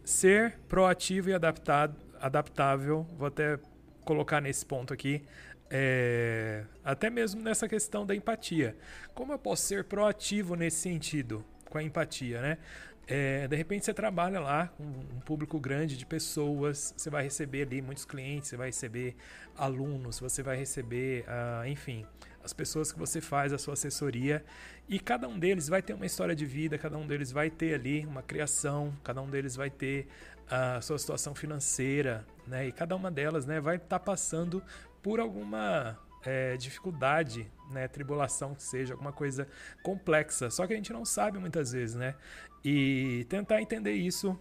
ser 0.04 0.60
proativo 0.68 1.30
e 1.30 1.34
adaptado, 1.34 1.96
adaptável. 2.20 3.08
Vou 3.18 3.28
até 3.28 3.58
colocar 4.04 4.42
nesse 4.42 4.66
ponto 4.66 4.94
aqui. 4.94 5.24
É, 5.70 6.66
até 6.84 7.10
mesmo 7.10 7.42
nessa 7.42 7.68
questão 7.68 8.06
da 8.06 8.14
empatia. 8.14 8.76
Como 9.14 9.32
eu 9.32 9.40
posso 9.40 9.64
ser 9.64 9.86
proativo 9.86 10.56
nesse 10.56 10.78
sentido, 10.78 11.44
com 11.70 11.78
a 11.78 11.84
empatia, 11.84 12.42
né? 12.42 12.58
É, 13.06 13.48
de 13.48 13.56
repente 13.56 13.84
você 13.84 13.94
trabalha 13.94 14.40
lá 14.40 14.68
com 14.68 14.84
um 14.84 15.20
público 15.26 15.60
grande 15.60 15.98
de 15.98 16.06
pessoas, 16.06 16.94
você 16.96 17.10
vai 17.10 17.24
receber 17.24 17.64
ali 17.64 17.82
muitos 17.82 18.06
clientes, 18.06 18.50
você 18.50 18.56
vai 18.56 18.68
receber 18.68 19.16
alunos, 19.58 20.20
você 20.20 20.42
vai 20.42 20.56
receber, 20.56 21.26
ah, 21.28 21.64
enfim, 21.68 22.06
as 22.43 22.53
pessoas 22.53 22.91
que 22.91 22.99
você 22.99 23.21
faz 23.21 23.53
a 23.53 23.58
sua 23.58 23.73
assessoria 23.73 24.43
e 24.88 24.99
cada 24.99 25.27
um 25.27 25.39
deles 25.39 25.67
vai 25.69 25.82
ter 25.82 25.93
uma 25.93 26.06
história 26.06 26.36
de 26.36 26.45
vida, 26.45 26.77
cada 26.77 26.97
um 26.97 27.08
deles 27.08 27.32
vai 27.32 27.49
ter 27.49 27.73
ali 27.73 28.06
uma 28.06 28.21
criação, 28.21 28.93
cada 29.03 29.21
um 29.21 29.29
deles 29.29 29.56
vai 29.56 29.69
ter 29.69 30.08
a 30.49 30.82
sua 30.82 30.99
situação 30.99 31.34
financeira, 31.34 32.25
né? 32.45 32.67
E 32.67 32.71
cada 32.71 32.95
uma 32.95 33.10
delas, 33.10 33.45
né, 33.45 33.62
vai 33.62 33.77
estar 33.77 33.99
passando 33.99 34.62
por 35.01 35.19
alguma 35.19 35.97
é, 36.25 36.58
dificuldade, 36.58 37.49
né, 37.71 37.88
tribulação 37.88 38.53
que 38.53 38.63
seja, 38.63 38.93
alguma 38.93 39.12
coisa 39.12 39.47
complexa. 39.82 40.49
Só 40.49 40.67
que 40.67 40.73
a 40.73 40.75
gente 40.75 40.91
não 40.91 41.06
sabe 41.06 41.39
muitas 41.39 41.71
vezes, 41.71 41.95
né? 41.95 42.15
E 42.63 43.25
tentar 43.29 43.62
entender 43.62 43.93
isso 43.93 44.38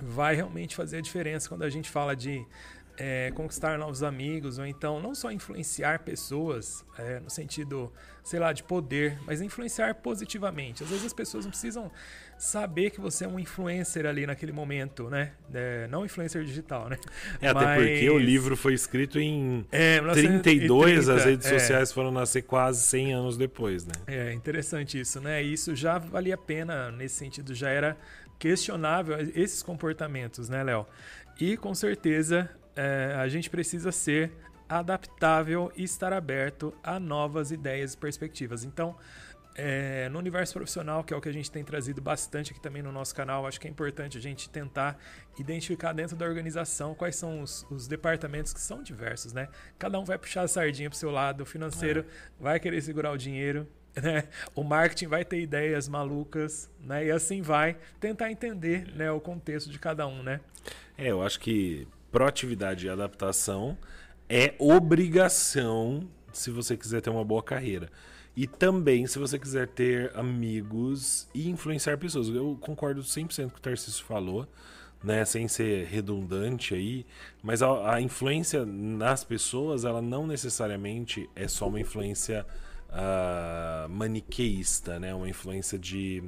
vai 0.00 0.34
realmente 0.34 0.74
fazer 0.74 0.98
a 0.98 1.00
diferença 1.00 1.48
quando 1.48 1.62
a 1.62 1.70
gente 1.70 1.90
fala 1.90 2.16
de 2.16 2.44
é, 2.98 3.30
conquistar 3.34 3.78
novos 3.78 4.02
amigos, 4.02 4.58
ou 4.58 4.66
então 4.66 5.00
não 5.00 5.14
só 5.14 5.30
influenciar 5.32 6.00
pessoas 6.00 6.84
é, 6.98 7.20
no 7.20 7.30
sentido, 7.30 7.92
sei 8.22 8.38
lá, 8.38 8.52
de 8.52 8.62
poder, 8.62 9.18
mas 9.26 9.40
influenciar 9.40 9.94
positivamente. 9.96 10.82
Às 10.82 10.90
vezes 10.90 11.06
as 11.06 11.12
pessoas 11.12 11.44
não 11.44 11.50
precisam 11.50 11.90
saber 12.38 12.90
que 12.90 13.00
você 13.00 13.24
é 13.24 13.28
um 13.28 13.38
influencer 13.38 14.04
ali 14.04 14.26
naquele 14.26 14.52
momento, 14.52 15.08
né? 15.08 15.32
É, 15.54 15.86
não 15.88 16.04
influencer 16.04 16.44
digital, 16.44 16.88
né? 16.88 16.98
É, 17.40 17.48
até 17.48 17.64
Mas- 17.64 17.82
porque 17.82 18.10
o 18.10 18.18
livro 18.18 18.56
foi 18.56 18.74
escrito 18.74 19.18
em 19.18 19.64
É, 19.70 19.98
32, 20.00 21.08
as 21.08 21.16
1930, 21.16 21.24
redes 21.30 21.48
sociais 21.48 21.92
foram 21.92 22.10
nascer 22.10 22.42
quase 22.42 22.82
100 22.82 23.14
anos 23.14 23.36
depois, 23.36 23.86
né? 23.86 23.92
É 24.06 24.32
interessante 24.32 25.00
isso, 25.00 25.20
né? 25.20 25.42
E 25.42 25.52
isso 25.52 25.74
já 25.74 25.98
valia 25.98 26.34
a 26.34 26.38
pena 26.38 26.90
nesse 26.90 27.14
sentido, 27.14 27.54
já 27.54 27.70
era 27.70 27.96
questionável 28.38 29.16
esses 29.34 29.62
comportamentos, 29.62 30.48
né, 30.48 30.62
Léo? 30.64 30.84
E 31.40 31.56
com 31.56 31.74
certeza 31.74 32.50
é, 32.76 33.14
a 33.16 33.28
gente 33.28 33.50
precisa 33.50 33.92
ser 33.92 34.32
adaptável 34.68 35.70
e 35.76 35.84
estar 35.84 36.12
aberto 36.12 36.74
a 36.82 36.98
novas 36.98 37.50
ideias 37.50 37.92
e 37.94 37.96
perspectivas. 37.96 38.64
Então, 38.64 38.96
é, 39.54 40.08
no 40.08 40.18
universo 40.18 40.54
profissional, 40.54 41.04
que 41.04 41.12
é 41.12 41.16
o 41.16 41.20
que 41.20 41.28
a 41.28 41.32
gente 41.32 41.50
tem 41.50 41.62
trazido 41.62 42.00
bastante 42.00 42.52
aqui 42.52 42.60
também 42.60 42.82
no 42.82 42.90
nosso 42.90 43.14
canal, 43.14 43.46
acho 43.46 43.60
que 43.60 43.68
é 43.68 43.70
importante 43.70 44.16
a 44.16 44.20
gente 44.20 44.48
tentar 44.48 44.98
identificar 45.38 45.92
dentro 45.92 46.16
da 46.16 46.24
organização 46.24 46.94
quais 46.94 47.16
são 47.16 47.42
os, 47.42 47.66
os 47.70 47.86
departamentos 47.86 48.52
que 48.52 48.60
são 48.60 48.82
diversos, 48.82 49.32
né? 49.32 49.48
Cada 49.78 49.98
um 50.00 50.04
vai 50.04 50.16
puxar 50.16 50.42
a 50.42 50.48
sardinha 50.48 50.88
pro 50.88 50.98
seu 50.98 51.10
lado, 51.10 51.42
o 51.42 51.46
financeiro 51.46 52.06
vai 52.40 52.58
querer 52.58 52.80
segurar 52.80 53.12
o 53.12 53.18
dinheiro, 53.18 53.68
né? 54.02 54.26
O 54.54 54.64
marketing 54.64 55.08
vai 55.08 55.22
ter 55.22 55.40
ideias 55.40 55.86
malucas, 55.86 56.70
né? 56.80 57.04
E 57.06 57.10
assim 57.10 57.42
vai 57.42 57.76
tentar 58.00 58.30
entender, 58.30 58.86
né, 58.94 59.10
o 59.10 59.20
contexto 59.20 59.70
de 59.70 59.78
cada 59.78 60.06
um, 60.06 60.22
né? 60.22 60.40
É, 60.96 61.08
eu 61.08 61.22
acho 61.22 61.38
que 61.38 61.86
proatividade 62.12 62.86
e 62.86 62.90
adaptação 62.90 63.76
é 64.28 64.54
obrigação 64.58 66.08
se 66.32 66.50
você 66.50 66.76
quiser 66.76 67.00
ter 67.00 67.10
uma 67.10 67.24
boa 67.24 67.42
carreira. 67.42 67.88
E 68.36 68.46
também 68.46 69.06
se 69.06 69.18
você 69.18 69.38
quiser 69.38 69.68
ter 69.68 70.10
amigos 70.16 71.28
e 71.34 71.50
influenciar 71.50 71.98
pessoas. 71.98 72.28
Eu 72.28 72.56
concordo 72.60 73.02
100% 73.02 73.42
com 73.42 73.46
o 73.46 73.50
que 73.50 73.58
o 73.58 73.60
Tarcísio 73.60 74.04
falou, 74.04 74.46
né, 75.02 75.24
sem 75.24 75.48
ser 75.48 75.86
redundante 75.86 76.74
aí, 76.74 77.04
mas 77.42 77.60
a, 77.60 77.94
a 77.94 78.00
influência 78.00 78.64
nas 78.64 79.24
pessoas, 79.24 79.84
ela 79.84 80.00
não 80.00 80.26
necessariamente 80.26 81.28
é 81.34 81.48
só 81.48 81.68
uma 81.68 81.80
influência 81.80 82.46
ah, 82.88 83.86
maniqueísta, 83.90 85.00
né, 85.00 85.12
uma 85.12 85.28
influência 85.28 85.78
de 85.78 86.22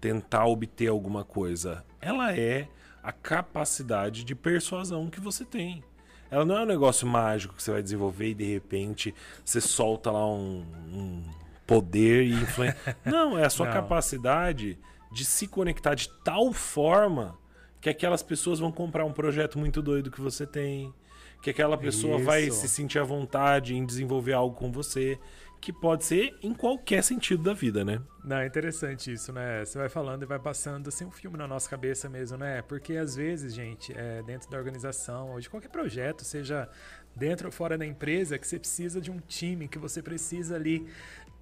tentar 0.00 0.46
obter 0.46 0.88
alguma 0.88 1.24
coisa. 1.24 1.84
Ela 2.00 2.36
é 2.36 2.68
a 3.02 3.12
capacidade 3.12 4.24
de 4.24 4.34
persuasão 4.34 5.10
que 5.10 5.20
você 5.20 5.44
tem. 5.44 5.82
Ela 6.30 6.44
não 6.44 6.56
é 6.56 6.62
um 6.62 6.66
negócio 6.66 7.06
mágico 7.06 7.54
que 7.54 7.62
você 7.62 7.70
vai 7.70 7.82
desenvolver 7.82 8.28
e 8.28 8.34
de 8.34 8.44
repente 8.44 9.14
você 9.44 9.60
solta 9.60 10.10
lá 10.10 10.26
um, 10.26 10.64
um 10.90 11.22
poder 11.66 12.24
e 12.24 12.32
influencia. 12.32 12.96
não, 13.04 13.38
é 13.38 13.44
a 13.44 13.50
sua 13.50 13.66
Não. 13.66 13.72
capacidade 13.72 14.78
de 15.12 15.24
se 15.24 15.46
conectar 15.46 15.94
de 15.94 16.08
tal 16.24 16.52
forma 16.52 17.36
que 17.80 17.90
aquelas 17.90 18.22
pessoas 18.22 18.58
vão 18.58 18.72
comprar 18.72 19.04
um 19.04 19.12
projeto 19.12 19.58
muito 19.58 19.82
doido 19.82 20.10
que 20.10 20.20
você 20.20 20.46
tem, 20.46 20.94
que 21.42 21.50
aquela 21.50 21.76
pessoa 21.76 22.16
vai 22.18 22.44
Isso. 22.44 22.60
se 22.60 22.68
sentir 22.68 22.98
à 23.00 23.04
vontade 23.04 23.74
em 23.74 23.84
desenvolver 23.84 24.32
algo 24.32 24.54
com 24.54 24.70
você. 24.70 25.18
Que 25.62 25.72
pode 25.72 26.04
ser 26.04 26.36
em 26.42 26.52
qualquer 26.52 27.04
sentido 27.04 27.40
da 27.40 27.54
vida, 27.54 27.84
né? 27.84 28.02
Não, 28.24 28.38
é 28.38 28.46
interessante 28.46 29.12
isso, 29.12 29.32
né? 29.32 29.64
Você 29.64 29.78
vai 29.78 29.88
falando 29.88 30.24
e 30.24 30.26
vai 30.26 30.38
passando 30.40 30.88
assim 30.88 31.04
um 31.04 31.10
filme 31.10 31.38
na 31.38 31.46
nossa 31.46 31.70
cabeça 31.70 32.08
mesmo, 32.08 32.36
né? 32.36 32.62
Porque 32.62 32.96
às 32.96 33.14
vezes, 33.14 33.54
gente, 33.54 33.96
é, 33.96 34.24
dentro 34.24 34.50
da 34.50 34.58
organização 34.58 35.30
ou 35.30 35.38
de 35.38 35.48
qualquer 35.48 35.68
projeto, 35.68 36.24
seja 36.24 36.68
dentro 37.14 37.46
ou 37.46 37.52
fora 37.52 37.78
da 37.78 37.86
empresa, 37.86 38.36
que 38.38 38.46
você 38.46 38.58
precisa 38.58 39.00
de 39.00 39.12
um 39.12 39.20
time, 39.20 39.68
que 39.68 39.78
você 39.78 40.02
precisa 40.02 40.56
ali 40.56 40.84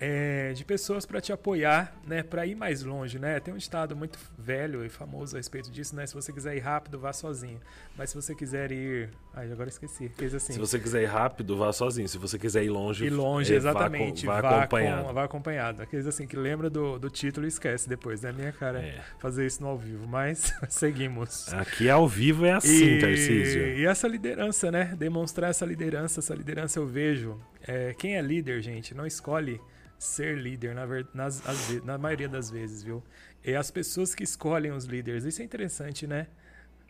é, 0.00 0.54
de 0.54 0.64
pessoas 0.64 1.04
para 1.04 1.20
te 1.20 1.30
apoiar, 1.30 1.94
né, 2.06 2.22
para 2.22 2.46
ir 2.46 2.54
mais 2.54 2.82
longe, 2.82 3.18
né? 3.18 3.38
Tem 3.38 3.52
um 3.52 3.56
estado 3.56 3.94
muito 3.94 4.18
velho 4.38 4.82
e 4.82 4.88
famoso 4.88 5.36
a 5.36 5.38
respeito 5.38 5.70
disso, 5.70 5.94
né? 5.94 6.06
Se 6.06 6.14
você 6.14 6.32
quiser 6.32 6.56
ir 6.56 6.60
rápido, 6.60 6.98
vá 6.98 7.12
sozinho. 7.12 7.60
Mas 7.98 8.08
se 8.08 8.16
você 8.16 8.34
quiser 8.34 8.72
ir, 8.72 9.10
ai, 9.34 9.52
agora 9.52 9.68
esqueci. 9.68 10.08
Fez 10.16 10.34
assim. 10.34 10.54
Se 10.54 10.58
você 10.58 10.78
quiser 10.78 11.02
ir 11.02 11.06
rápido, 11.06 11.54
vá 11.58 11.70
sozinho. 11.70 12.08
Se 12.08 12.16
você 12.16 12.38
quiser 12.38 12.64
ir 12.64 12.70
longe, 12.70 13.04
ir 13.04 13.10
longe, 13.10 13.52
é, 13.52 13.56
exatamente. 13.56 14.24
Vá, 14.24 14.40
vá, 14.40 14.60
acompanhado. 14.60 15.04
Com, 15.04 15.12
vá 15.12 15.24
acompanhado. 15.24 15.82
Aqueles 15.82 16.06
assim 16.06 16.26
que 16.26 16.36
lembra 16.36 16.70
do, 16.70 16.98
do 16.98 17.10
título 17.10 17.46
e 17.46 17.48
esquece 17.48 17.86
depois, 17.86 18.22
né? 18.22 18.32
Minha 18.32 18.52
cara 18.52 18.80
é. 18.80 19.00
fazer 19.18 19.44
isso 19.44 19.62
no 19.62 19.68
ao 19.68 19.76
vivo, 19.76 20.06
mas 20.06 20.50
seguimos. 20.70 21.52
Aqui 21.52 21.90
ao 21.90 22.08
vivo 22.08 22.46
é 22.46 22.52
assim, 22.52 22.96
e, 22.96 23.00
Tarcísio. 23.00 23.76
E 23.76 23.84
essa 23.84 24.08
liderança, 24.08 24.70
né? 24.70 24.94
Demonstrar 24.96 25.50
essa 25.50 25.66
liderança, 25.66 26.20
essa 26.20 26.34
liderança 26.34 26.78
eu 26.78 26.86
vejo. 26.86 27.38
É, 27.66 27.92
quem 27.92 28.16
é 28.16 28.22
líder, 28.22 28.62
gente, 28.62 28.94
não 28.94 29.06
escolhe 29.06 29.60
ser 30.00 30.38
líder, 30.38 30.74
na, 30.74 30.86
nas, 31.12 31.46
as, 31.46 31.84
na 31.84 31.98
maioria 31.98 32.28
das 32.28 32.50
vezes, 32.50 32.82
viu? 32.82 33.04
É 33.44 33.54
as 33.54 33.70
pessoas 33.70 34.14
que 34.14 34.24
escolhem 34.24 34.72
os 34.72 34.86
líderes. 34.86 35.24
Isso 35.24 35.42
é 35.42 35.44
interessante, 35.44 36.06
né? 36.06 36.26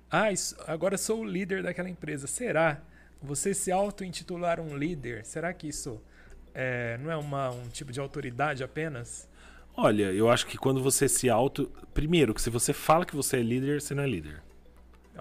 Ah, 0.09 0.31
isso, 0.31 0.57
agora 0.65 0.97
sou 0.97 1.21
o 1.21 1.25
líder 1.25 1.65
daquela 1.65 1.91
empresa. 1.91 2.29
Será? 2.29 2.81
Você 3.21 3.53
se 3.53 3.73
auto-intitular 3.73 4.61
um 4.61 4.77
líder, 4.77 5.25
será 5.25 5.53
que 5.53 5.69
isso 5.69 6.01
é, 6.55 6.99
não 6.99 7.11
é 7.11 7.17
uma, 7.17 7.51
um 7.51 7.69
tipo 7.69 7.91
de 7.91 7.99
autoridade 7.99 8.63
apenas? 8.63 9.29
Olha, 9.77 10.13
eu 10.13 10.31
acho 10.31 10.47
que 10.47 10.57
quando 10.57 10.81
você 10.81 11.09
se 11.09 11.29
auto. 11.29 11.71
Primeiro, 11.93 12.33
que 12.33 12.41
se 12.41 12.49
você 12.49 12.73
fala 12.73 13.05
que 13.05 13.15
você 13.15 13.39
é 13.39 13.43
líder, 13.43 13.81
você 13.81 13.93
não 13.93 14.05
é 14.05 14.09
líder. 14.09 14.41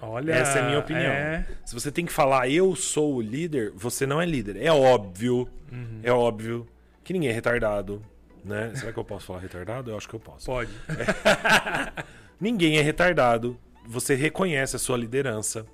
Olha, 0.00 0.32
essa 0.32 0.60
é 0.60 0.62
a 0.62 0.66
minha 0.66 0.78
opinião. 0.78 1.12
É... 1.12 1.44
Se 1.64 1.74
você 1.74 1.90
tem 1.90 2.06
que 2.06 2.12
falar 2.12 2.48
eu 2.48 2.76
sou 2.76 3.16
o 3.16 3.20
líder, 3.20 3.72
você 3.74 4.06
não 4.06 4.22
é 4.22 4.26
líder. 4.26 4.56
É 4.56 4.72
óbvio, 4.72 5.48
uhum. 5.72 6.00
é 6.02 6.12
óbvio 6.12 6.66
que 7.10 7.14
ninguém 7.14 7.30
é 7.30 7.32
retardado, 7.32 8.00
né? 8.44 8.72
Será 8.76 8.92
que 8.92 8.98
eu 8.98 9.04
posso 9.04 9.26
falar 9.26 9.40
retardado? 9.40 9.90
Eu 9.90 9.96
acho 9.96 10.08
que 10.08 10.14
eu 10.14 10.20
posso. 10.20 10.46
Pode. 10.46 10.70
É. 10.88 12.04
ninguém 12.40 12.78
é 12.78 12.82
retardado. 12.82 13.58
Você 13.84 14.14
reconhece 14.14 14.76
a 14.76 14.78
sua 14.78 14.96
liderança. 14.96 15.66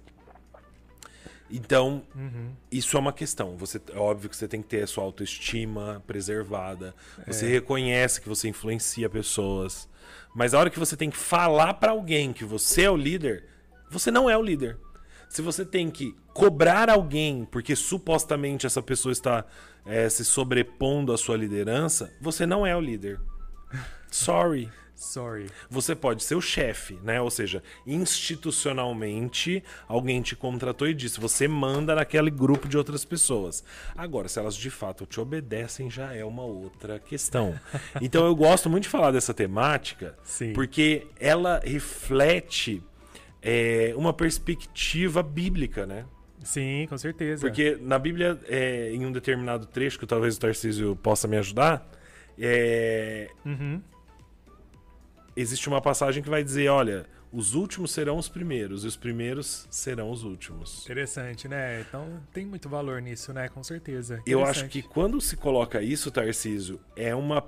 Então, 1.51 2.03
uhum. 2.15 2.53
isso 2.73 2.97
é 2.97 3.01
uma 3.01 3.13
questão. 3.13 3.55
Você, 3.59 3.79
é 3.93 3.99
óbvio 3.99 4.31
que 4.31 4.37
você 4.37 4.49
tem 4.49 4.63
que 4.63 4.69
ter 4.69 4.83
a 4.83 4.87
sua 4.87 5.05
autoestima 5.05 6.03
preservada. 6.07 6.95
Você 7.27 7.45
é. 7.45 7.51
reconhece 7.51 8.19
que 8.19 8.31
você 8.31 8.49
influencia 8.49 9.11
pessoas. 9.11 9.87
Mas 10.35 10.55
a 10.55 10.59
hora 10.59 10.71
que 10.71 10.79
você 10.79 10.97
tem 10.97 11.11
que 11.11 11.19
falar 11.19 11.75
para 11.75 11.93
alguém 11.93 12.33
que 12.33 12.47
você 12.47 12.85
é 12.85 12.91
o 12.91 12.97
líder, 12.97 13.45
você 13.91 14.11
não 14.11 14.31
é 14.31 14.39
o 14.39 14.43
líder. 14.43 14.79
Se 15.29 15.43
você 15.43 15.65
tem 15.65 15.91
que 15.91 16.15
cobrar 16.33 16.91
alguém 16.91 17.47
porque 17.51 17.75
supostamente 17.75 18.67
essa 18.67 18.83
pessoa 18.83 19.13
está 19.13 19.45
é, 19.85 20.09
se 20.09 20.25
sobrepondo 20.25 21.13
à 21.13 21.19
sua 21.19 21.37
liderança, 21.37 22.13
você 22.21 22.45
não 22.45 22.67
é 22.67 22.77
o 22.77 22.81
líder. 22.81 23.21
Sorry. 24.11 24.71
Sorry. 24.97 25.51
Você 25.69 25.95
pode 25.95 26.25
ser 26.25 26.35
o 26.35 26.41
chefe, 26.41 26.99
né? 27.05 27.21
Ou 27.21 27.31
seja, 27.31 27.63
institucionalmente, 27.87 29.63
alguém 29.87 30.23
te 30.23 30.35
contratou 30.35 30.89
e 30.89 30.95
disse: 30.95 31.21
você 31.21 31.47
manda 31.47 31.95
naquele 31.95 32.31
grupo 32.31 32.67
de 32.67 32.79
outras 32.79 33.05
pessoas. 33.05 33.63
Agora, 33.95 34.27
se 34.27 34.39
elas 34.39 34.57
de 34.57 34.71
fato 34.71 35.05
te 35.05 35.21
obedecem, 35.21 35.91
já 35.91 36.15
é 36.15 36.25
uma 36.25 36.45
outra 36.45 36.99
questão. 36.99 37.55
então, 38.01 38.25
eu 38.25 38.35
gosto 38.35 38.71
muito 38.71 38.85
de 38.85 38.89
falar 38.89 39.11
dessa 39.11 39.35
temática, 39.35 40.17
Sim. 40.25 40.55
porque 40.55 41.07
ela 41.21 41.61
reflete 41.63 42.83
é, 43.49 43.95
uma 43.97 44.13
perspectiva 44.13 45.23
bíblica, 45.23 45.87
né? 45.87 46.05
Sim, 46.43 46.87
com 46.89 46.99
certeza. 46.99 47.47
Porque 47.47 47.79
na 47.81 47.97
Bíblia, 47.97 48.41
é, 48.49 48.91
em 48.93 49.07
um 49.07 49.13
determinado 49.13 49.67
trecho, 49.67 49.99
que 50.01 50.07
talvez 50.07 50.37
o 50.37 50.41
Tarcísio 50.41 50.97
possa 50.97 51.29
me 51.29 51.37
ajudar, 51.37 51.89
é... 52.39 53.29
uhum. 53.45 53.81
existe 55.37 55.69
uma 55.69 55.81
passagem 55.81 56.23
que 56.23 56.29
vai 56.29 56.43
dizer: 56.43 56.69
olha, 56.69 57.07
os 57.33 57.55
últimos 57.55 57.93
serão 57.93 58.19
os 58.19 58.29
primeiros 58.29 58.85
e 58.85 58.89
os 58.89 58.97
primeiros 58.97 59.67
serão 59.71 60.11
os 60.11 60.25
últimos. 60.25 60.85
Interessante, 60.85 61.47
né? 61.47 61.81
Então 61.81 62.21
tem 62.33 62.45
muito 62.45 62.69
valor 62.69 63.01
nisso, 63.01 63.33
né? 63.33 63.49
Com 63.49 63.63
certeza. 63.63 64.21
Eu 64.27 64.45
acho 64.45 64.69
que 64.69 64.83
quando 64.83 65.21
se 65.21 65.37
coloca 65.37 65.81
isso, 65.81 66.11
Tarcísio, 66.11 66.81
é 66.97 67.15
uma 67.15 67.45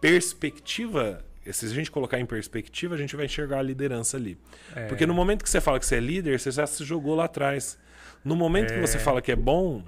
perspectiva 0.00 1.24
se 1.52 1.66
a 1.66 1.68
gente 1.68 1.90
colocar 1.90 2.18
em 2.18 2.26
perspectiva, 2.26 2.94
a 2.94 2.98
gente 2.98 3.14
vai 3.16 3.26
enxergar 3.26 3.58
a 3.58 3.62
liderança 3.62 4.16
ali. 4.16 4.38
É. 4.74 4.86
Porque 4.86 5.06
no 5.06 5.14
momento 5.14 5.42
que 5.42 5.50
você 5.50 5.60
fala 5.60 5.78
que 5.78 5.86
você 5.86 5.96
é 5.96 6.00
líder, 6.00 6.38
você 6.38 6.50
já 6.50 6.66
se 6.66 6.84
jogou 6.84 7.14
lá 7.14 7.24
atrás. 7.24 7.78
No 8.24 8.34
momento 8.34 8.72
é. 8.72 8.74
que 8.74 8.80
você 8.80 8.98
fala 8.98 9.20
que 9.20 9.30
é 9.30 9.36
bom, 9.36 9.82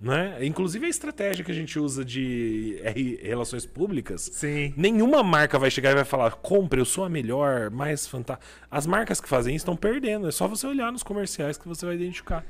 né? 0.00 0.38
Inclusive 0.40 0.86
a 0.86 0.88
estratégia 0.88 1.44
que 1.44 1.52
a 1.52 1.54
gente 1.54 1.78
usa 1.78 2.02
de 2.04 2.80
relações 3.22 3.66
públicas. 3.66 4.30
Sim. 4.32 4.72
Nenhuma 4.76 5.22
marca 5.22 5.58
vai 5.58 5.70
chegar 5.70 5.90
e 5.90 5.94
vai 5.94 6.04
falar: 6.04 6.30
compre, 6.32 6.80
eu 6.80 6.86
sou 6.86 7.04
a 7.04 7.08
melhor, 7.08 7.70
mais 7.70 8.06
fantástica. 8.06 8.46
As 8.70 8.86
marcas 8.86 9.20
que 9.20 9.28
fazem 9.28 9.54
isso 9.54 9.64
estão 9.64 9.76
perdendo. 9.76 10.26
É 10.26 10.30
só 10.30 10.48
você 10.48 10.66
olhar 10.66 10.90
nos 10.90 11.02
comerciais 11.02 11.58
que 11.58 11.68
você 11.68 11.84
vai 11.84 11.96
identificar. 11.96 12.44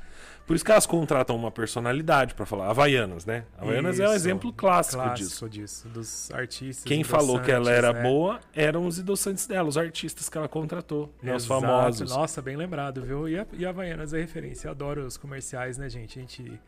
Por 0.46 0.54
isso 0.56 0.64
que 0.64 0.70
elas 0.70 0.86
contratam 0.86 1.36
uma 1.36 1.50
personalidade 1.50 2.34
para 2.34 2.46
falar. 2.46 2.70
Havaianas, 2.70 3.24
né? 3.24 3.44
Havaianas 3.56 3.94
isso. 3.94 4.02
é 4.02 4.08
um 4.08 4.12
exemplo 4.12 4.52
clássico, 4.52 5.02
clássico 5.02 5.48
disso. 5.48 5.48
disso. 5.48 5.88
Dos 5.88 6.30
artistas. 6.32 6.84
Quem 6.84 7.04
falou 7.04 7.40
que 7.40 7.50
ela 7.50 7.70
era 7.70 7.92
né? 7.92 8.02
boa 8.02 8.40
eram 8.54 8.86
os 8.86 8.98
endossantes 8.98 9.46
dela, 9.46 9.68
os 9.68 9.78
artistas 9.78 10.28
que 10.28 10.36
ela 10.36 10.48
contratou, 10.48 11.12
né? 11.22 11.34
os 11.34 11.46
famosos. 11.46 12.10
Nossa, 12.10 12.42
bem 12.42 12.56
lembrado, 12.56 13.02
viu? 13.02 13.28
E 13.28 13.38
a, 13.38 13.46
e 13.52 13.64
a 13.64 13.70
Havaianas 13.70 14.12
é 14.12 14.20
referência. 14.20 14.68
Eu 14.68 14.72
adoro 14.72 15.04
os 15.04 15.16
comerciais, 15.16 15.78
né, 15.78 15.88
gente? 15.88 16.18
A 16.18 16.22
gente 16.22 16.60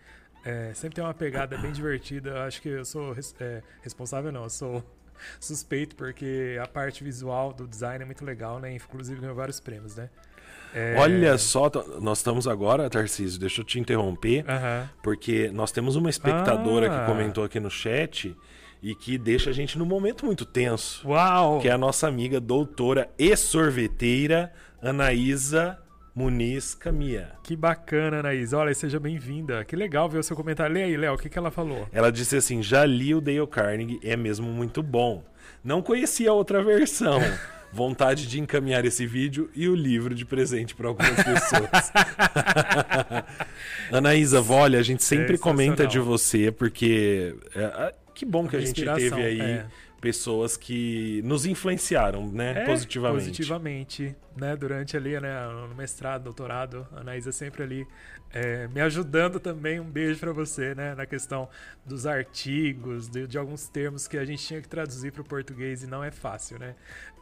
é, 0.44 0.72
sempre 0.74 0.96
tem 0.96 1.04
uma 1.04 1.14
pegada 1.14 1.56
bem 1.58 1.72
divertida. 1.72 2.44
Acho 2.44 2.60
que 2.60 2.68
eu 2.68 2.84
sou 2.84 3.14
é, 3.40 3.62
responsável, 3.82 4.32
não, 4.32 4.44
eu 4.44 4.50
sou 4.50 4.82
suspeito, 5.38 5.94
porque 5.94 6.58
a 6.62 6.66
parte 6.66 7.04
visual 7.04 7.52
do 7.52 7.66
design 7.66 8.02
é 8.02 8.06
muito 8.06 8.24
legal, 8.24 8.58
né? 8.58 8.74
Inclusive 8.74 9.20
ganhou 9.20 9.36
vários 9.36 9.60
prêmios, 9.60 9.96
né? 9.96 10.10
É... 10.74 10.96
Olha 10.98 11.36
só, 11.36 11.70
nós 12.00 12.18
estamos 12.18 12.48
agora, 12.48 12.88
Tarcísio, 12.88 13.38
deixa 13.38 13.60
eu 13.60 13.64
te 13.64 13.78
interromper, 13.78 14.44
uhum. 14.48 14.88
porque 15.02 15.50
nós 15.52 15.70
temos 15.70 15.96
uma 15.96 16.08
espectadora 16.08 16.86
ah. 16.86 17.00
que 17.00 17.12
comentou 17.12 17.44
aqui 17.44 17.60
no 17.60 17.70
chat 17.70 18.34
e 18.82 18.94
que 18.94 19.18
deixa 19.18 19.50
a 19.50 19.52
gente 19.52 19.78
num 19.78 19.84
momento 19.84 20.24
muito 20.24 20.46
tenso. 20.46 21.06
Uau! 21.06 21.60
Que 21.60 21.68
é 21.68 21.72
a 21.72 21.78
nossa 21.78 22.08
amiga 22.08 22.40
doutora 22.40 23.10
e 23.18 23.36
sorveteira 23.36 24.50
Anaísa 24.80 25.78
Muniz 26.14 26.74
Camia. 26.74 27.30
Que 27.42 27.56
bacana, 27.56 28.20
Anaís. 28.20 28.52
Olha, 28.52 28.74
seja 28.74 29.00
bem-vinda. 29.00 29.64
Que 29.64 29.74
legal 29.74 30.08
ver 30.08 30.18
o 30.18 30.22
seu 30.22 30.36
comentário. 30.36 30.74
Lê 30.74 30.82
aí, 30.82 30.96
Léo, 30.96 31.14
o 31.14 31.18
que, 31.18 31.28
que 31.28 31.38
ela 31.38 31.50
falou? 31.50 31.88
Ela 31.90 32.12
disse 32.12 32.36
assim: 32.36 32.62
já 32.62 32.84
li 32.84 33.14
o 33.14 33.20
Dale 33.20 33.46
Carnegie, 33.46 33.98
é 34.02 34.16
mesmo 34.16 34.46
muito 34.48 34.82
bom. 34.82 35.24
Não 35.64 35.80
conhecia 35.80 36.30
a 36.30 36.34
outra 36.34 36.62
versão. 36.62 37.18
vontade 37.72 38.26
de 38.26 38.38
encaminhar 38.38 38.84
esse 38.84 39.06
vídeo 39.06 39.50
e 39.54 39.66
o 39.66 39.74
livro 39.74 40.14
de 40.14 40.26
presente 40.26 40.74
para 40.74 40.88
algumas 40.88 41.14
pessoas. 41.14 41.92
Anaísa, 43.90 44.44
olha, 44.46 44.78
a 44.78 44.82
gente 44.82 45.02
sempre 45.02 45.38
comenta 45.38 45.86
de 45.86 45.98
você, 45.98 46.52
porque 46.52 47.34
é, 47.56 47.94
que 48.14 48.26
bom 48.26 48.46
que 48.46 48.56
a 48.56 48.60
gente 48.60 48.84
teve 48.84 49.22
aí 49.22 49.40
é. 49.40 49.66
pessoas 50.02 50.56
que 50.56 51.22
nos 51.24 51.46
influenciaram, 51.46 52.30
né, 52.30 52.62
é, 52.62 52.64
positivamente. 52.66 53.28
Positivamente, 53.28 54.16
né, 54.36 54.56
durante 54.56 54.96
ali, 54.96 55.18
né, 55.20 55.46
no 55.68 55.74
mestrado, 55.74 56.24
doutorado, 56.24 56.86
a 56.92 57.00
Anaísa 57.00 57.32
sempre 57.32 57.62
ali 57.62 57.86
é, 58.32 58.66
me 58.68 58.80
ajudando 58.80 59.38
também. 59.38 59.78
Um 59.78 59.90
beijo 59.90 60.18
para 60.18 60.32
você, 60.32 60.74
né? 60.74 60.94
Na 60.94 61.04
questão 61.04 61.48
dos 61.84 62.06
artigos, 62.06 63.08
de, 63.08 63.26
de, 63.26 63.38
alguns 63.38 63.68
termos 63.68 64.08
que 64.08 64.16
a 64.16 64.24
gente 64.24 64.44
tinha 64.44 64.60
que 64.60 64.68
traduzir 64.68 65.12
para 65.12 65.20
o 65.20 65.24
português 65.24 65.82
e 65.82 65.86
não 65.86 66.02
é 66.02 66.10
fácil, 66.10 66.58
né? 66.58 66.74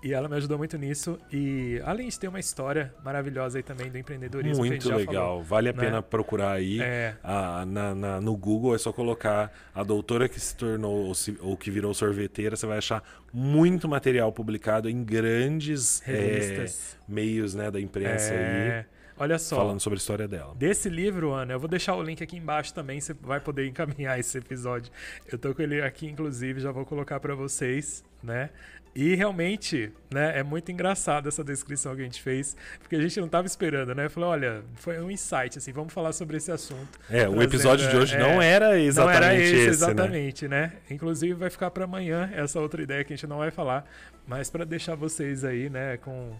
E 0.03 0.15
ela 0.15 0.29
me 0.29 0.37
ajudou 0.37 0.57
muito 0.57 0.79
nisso. 0.79 1.19
E 1.33 1.81
além 1.85 2.09
de 2.09 2.19
ter 2.19 2.29
uma 2.29 2.39
história 2.39 2.95
maravilhosa 3.05 3.59
aí 3.59 3.63
também 3.63 3.91
do 3.91 3.99
empreendedorismo. 3.99 4.65
Muito 4.65 4.89
legal. 4.95 5.15
Falou, 5.15 5.43
vale 5.43 5.69
a 5.69 5.73
né? 5.73 5.79
pena 5.79 6.03
procurar 6.03 6.53
aí. 6.53 6.81
É. 6.81 7.17
A, 7.23 7.67
na, 7.67 7.95
na, 7.95 8.21
no 8.21 8.37
Google 8.37 8.75
é 8.75 8.79
só 8.79 8.93
colocar 8.93 9.53
a 9.75 9.83
doutora 9.83 10.29
que 10.29 10.39
se 10.39 10.57
tornou 10.57 11.07
ou, 11.07 11.15
se, 11.15 11.37
ou 11.41 11.57
que 11.57 11.71
virou 11.71 11.93
sorveteira. 11.93 12.57
Você 12.57 12.67
vai 12.67 12.79
achar 12.79 13.03
muito 13.33 13.89
material 13.89 14.33
publicado 14.33 14.89
em 14.89 15.05
grandes 15.05 16.03
é, 16.09 16.67
meios 17.09 17.55
né, 17.55 17.71
da 17.71 17.81
imprensa 17.81 18.33
é. 18.33 18.79
aí. 18.79 19.01
Olha 19.21 19.39
só. 19.39 19.57
Falando 19.57 19.81
sobre 19.81 19.99
a 19.99 20.01
história 20.01 20.27
dela. 20.27 20.55
Desse 20.55 20.89
livro, 20.89 21.33
Ana, 21.33 21.53
eu 21.53 21.61
vou 21.61 21.69
deixar 21.69 21.95
o 21.95 22.03
link 22.03 22.23
aqui 22.23 22.39
embaixo 22.39 22.73
também, 22.73 22.99
você 22.99 23.13
vai 23.13 23.39
poder 23.39 23.67
encaminhar 23.67 24.19
esse 24.19 24.39
episódio. 24.39 24.91
Eu 25.31 25.39
tô 25.39 25.55
com 25.55 25.61
ele 25.61 25.83
aqui, 25.83 26.07
inclusive, 26.07 26.59
já 26.59 26.73
vou 26.73 26.87
colocar 26.87 27.21
para 27.21 27.35
vocês, 27.35 28.03
né? 28.23 28.49
E 28.95 29.15
realmente, 29.15 29.93
né, 30.13 30.39
é 30.39 30.43
muito 30.43 30.73
engraçado 30.73 31.29
essa 31.29 31.45
descrição 31.45 31.95
que 31.95 32.03
a 32.03 32.05
gente 32.05 32.21
fez, 32.21 32.57
porque 32.81 32.97
a 32.97 33.01
gente 33.01 33.19
não 33.21 33.27
estava 33.27 33.47
esperando, 33.47 33.95
né? 33.95 34.09
Falou, 34.09 34.31
olha, 34.31 34.63
foi 34.77 35.01
um 35.01 35.11
insight, 35.11 35.59
assim, 35.59 35.73
vamos 35.73 35.93
falar 35.93 36.13
sobre 36.13 36.37
esse 36.37 36.51
assunto. 36.51 36.99
É, 37.09 37.29
o 37.29 37.41
episódio 37.41 37.89
de 37.89 37.97
hoje 37.97 38.17
é, 38.17 38.19
não 38.19 38.43
era 38.43 38.79
exatamente 38.81 39.21
não 39.21 39.27
era 39.27 39.35
esse, 39.37 39.55
esse 39.55 39.65
né? 39.65 39.71
exatamente, 39.71 40.49
né? 40.49 40.61
né? 40.61 40.73
Inclusive 40.91 41.35
vai 41.35 41.51
ficar 41.51 41.71
para 41.71 41.85
amanhã 41.85 42.31
essa 42.35 42.59
outra 42.61 42.83
ideia 42.83 43.05
que 43.05 43.13
a 43.13 43.17
gente 43.17 43.29
não 43.29 43.39
vai 43.39 43.53
falar, 43.53 43.85
mas 44.27 44.51
para 44.51 44.65
deixar 44.65 44.97
vocês 44.97 45.45
aí, 45.45 45.71
né, 45.71 45.97
com 45.99 46.35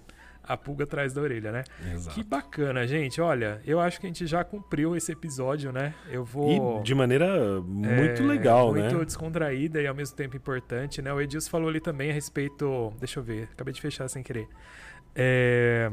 a 0.51 0.57
pulga 0.57 0.85
atrás 0.85 1.13
da 1.13 1.21
orelha, 1.21 1.53
né? 1.53 1.65
Exato. 1.95 2.15
Que 2.15 2.25
bacana, 2.25 2.87
gente. 2.87 3.21
Olha, 3.21 3.61
eu 3.65 3.79
acho 3.79 4.01
que 4.01 4.07
a 4.07 4.09
gente 4.09 4.27
já 4.27 4.43
cumpriu 4.43 4.97
esse 4.97 5.13
episódio, 5.13 5.71
né? 5.71 5.95
Eu 6.11 6.25
vou. 6.25 6.81
E 6.81 6.83
de 6.83 6.95
maneira 6.95 7.61
muito 7.61 8.23
é, 8.23 8.27
legal, 8.27 8.71
muito 8.71 8.83
né? 8.83 8.93
Muito 8.93 9.07
descontraída 9.07 9.81
e 9.81 9.87
ao 9.87 9.95
mesmo 9.95 10.17
tempo 10.17 10.37
importante, 10.37 11.01
né? 11.01 11.13
O 11.13 11.21
Edilson 11.21 11.51
falou 11.51 11.69
ali 11.69 11.81
também 11.81 12.11
a 12.11 12.15
respeito. 12.15 12.93
Deixa 12.99 13.21
eu 13.21 13.23
ver, 13.23 13.49
acabei 13.53 13.73
de 13.73 13.81
fechar 13.81 14.09
sem 14.09 14.23
querer. 14.23 14.49
É 15.15 15.91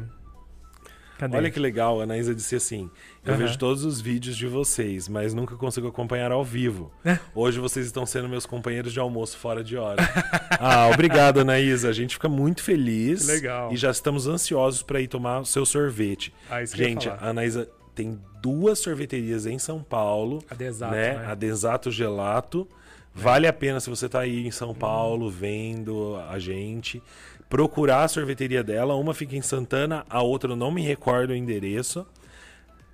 Cadê? 1.18 1.36
Olha 1.36 1.50
que 1.50 1.60
legal, 1.60 2.00
a 2.00 2.04
Anaísa 2.04 2.34
disse 2.36 2.56
assim: 2.56 2.90
Eu 3.26 3.34
uhum. 3.34 3.40
vejo 3.40 3.58
todos 3.58 3.84
os 3.84 4.00
vídeos 4.00 4.38
de 4.38 4.46
vocês, 4.46 5.10
mas 5.10 5.34
nunca 5.34 5.56
consigo 5.56 5.88
acompanhar 5.88 6.32
ao 6.32 6.44
vivo. 6.44 6.92
Hoje 7.34 7.60
vocês 7.60 7.88
estão 7.88 8.06
sendo 8.06 8.30
meus 8.30 8.46
companheiros 8.46 8.94
de 8.94 9.00
almoço 9.00 9.38
fora 9.38 9.64
de 9.64 9.76
hora. 9.76 10.04
ah, 10.60 10.90
obrigado, 10.94 11.40
Anaísa. 11.40 11.90
A 11.90 11.94
gente 11.94 12.14
fica 12.14 12.30
muito 12.30 12.62
feliz. 12.62 13.26
Que 13.26 13.32
legal. 13.32 13.74
E 13.74 13.78
já 13.78 13.90
estamos 13.90 14.28
ansiosos 14.28 14.84
para 14.84 15.02
ir 15.02 15.08
tomar 15.08 15.40
o 15.40 15.46
seu 15.46 15.66
sorvete. 15.66 16.32
Ah, 16.50 16.62
isso 16.62 16.78
gente, 16.78 17.10
a 17.10 17.30
Anaísa 17.30 17.68
tem 17.96 18.20
duas 18.40 18.78
sorveterias 18.78 19.48
em 19.48 19.58
São 19.58 19.82
Paulo. 19.82 20.44
A 20.50 20.54
Desato, 20.54 20.94
né? 20.94 21.18
né? 21.18 21.26
A 21.26 21.34
Desato 21.34 21.90
Gelato. 21.90 22.68
Vale 23.12 23.48
a 23.48 23.54
pena 23.54 23.80
se 23.80 23.90
você 23.90 24.06
está 24.06 24.20
aí 24.20 24.46
em 24.46 24.52
São 24.52 24.76
Paulo 24.76 25.32
vendo 25.32 26.16
a 26.30 26.38
gente 26.38 27.02
procurar 27.50 28.04
a 28.04 28.08
sorveteria 28.08 28.64
dela. 28.64 28.96
Uma 28.96 29.14
fica 29.14 29.36
em 29.36 29.42
Santana, 29.42 30.06
a 30.10 30.22
outra 30.22 30.52
eu 30.52 30.56
não 30.56 30.72
me 30.72 30.82
recordo 30.82 31.32
o 31.32 31.36
endereço. 31.36 32.06